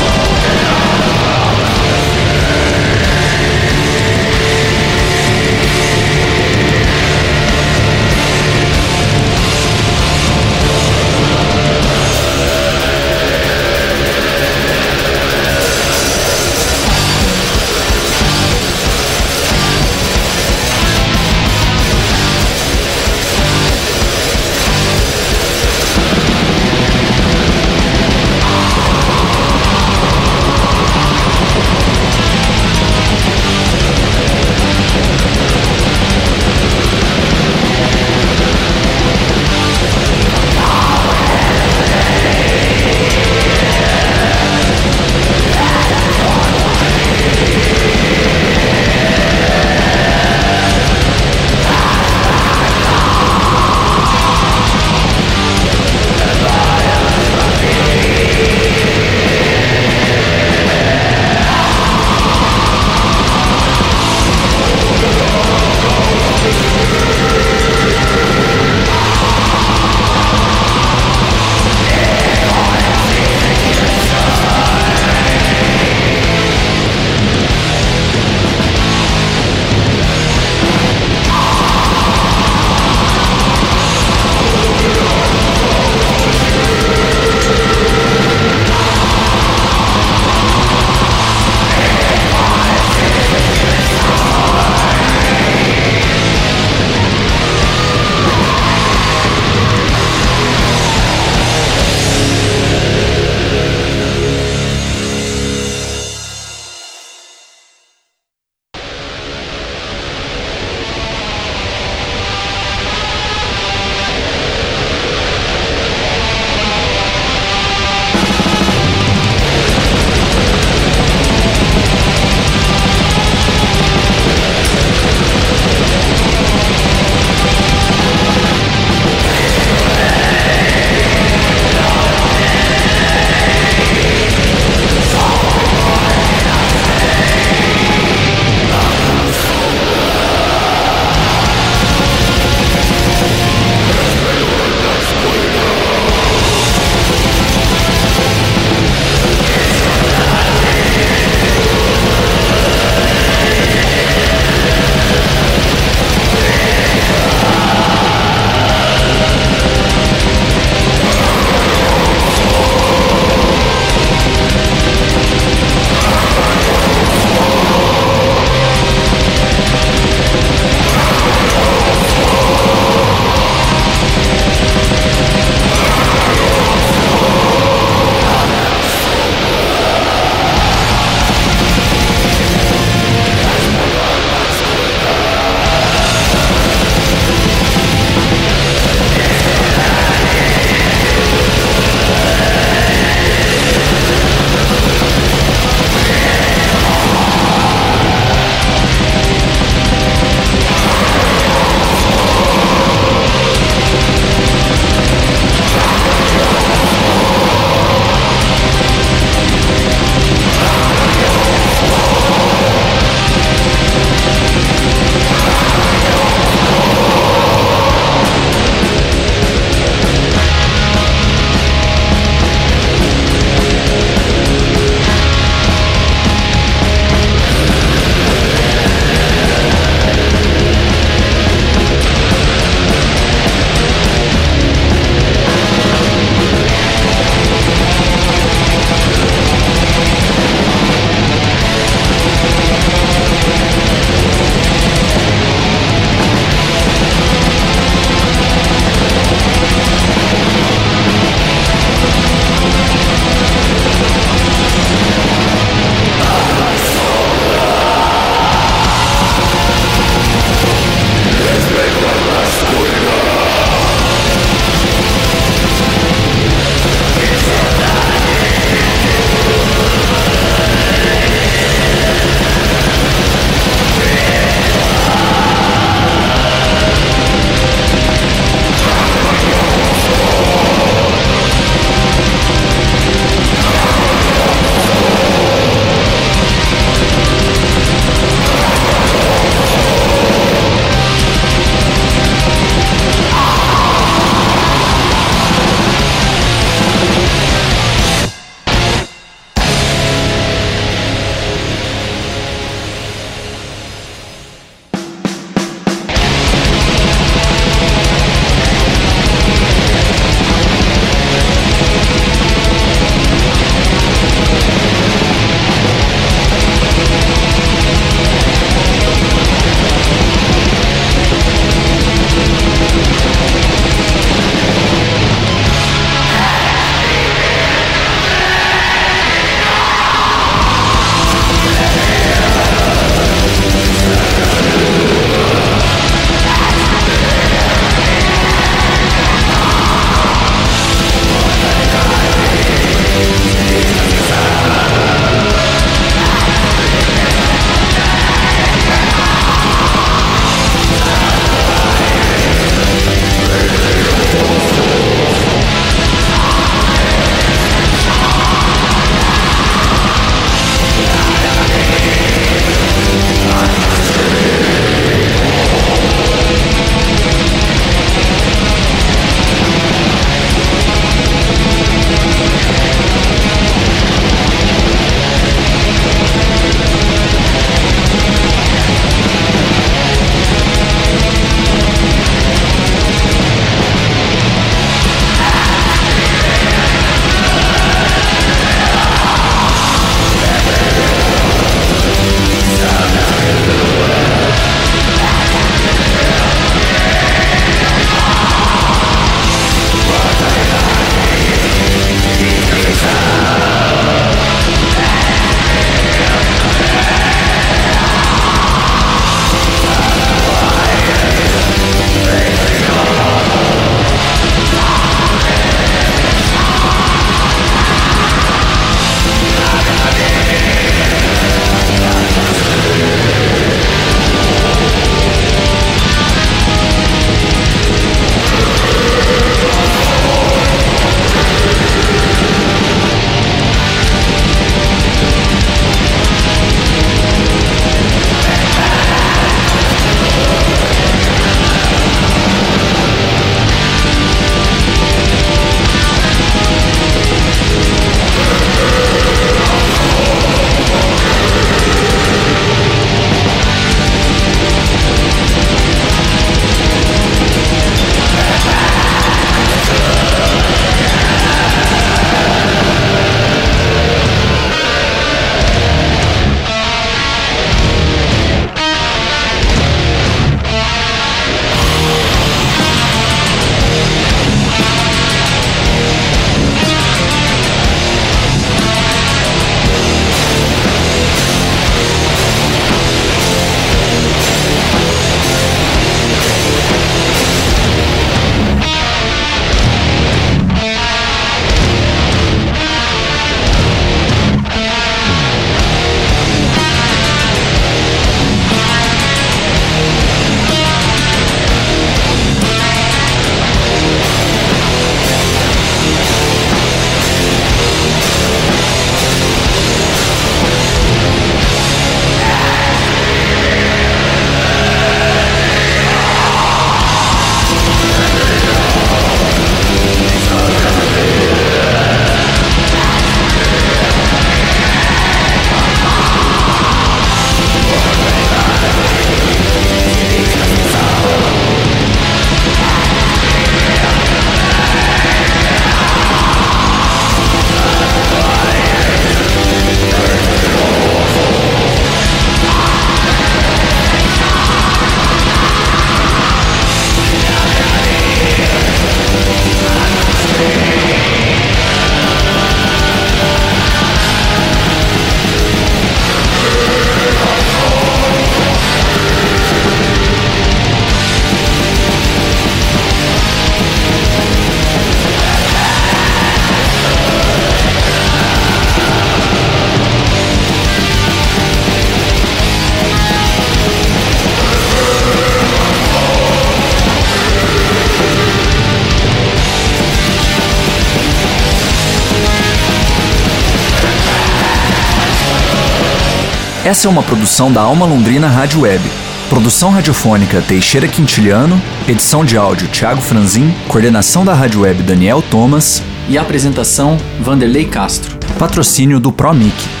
Essa 587.01 587.07
é 587.07 587.11
uma 587.11 587.23
produção 587.23 587.73
da 587.73 587.81
Alma 587.81 588.05
Londrina 588.05 588.47
Rádio 588.47 588.81
Web. 588.81 589.03
Produção 589.49 589.89
radiofônica 589.89 590.61
Teixeira 590.61 591.07
Quintiliano, 591.07 591.81
edição 592.07 592.45
de 592.45 592.55
áudio 592.55 592.87
Thiago 592.89 593.19
Franzin, 593.19 593.73
coordenação 593.87 594.45
da 594.45 594.53
Rádio 594.53 594.81
Web 594.81 595.01
Daniel 595.01 595.41
Thomas 595.41 596.03
e 596.29 596.37
apresentação 596.37 597.17
Vanderlei 597.39 597.85
Castro. 597.85 598.37
Patrocínio 598.59 599.19
do 599.19 599.31
ProMic. 599.31 600.00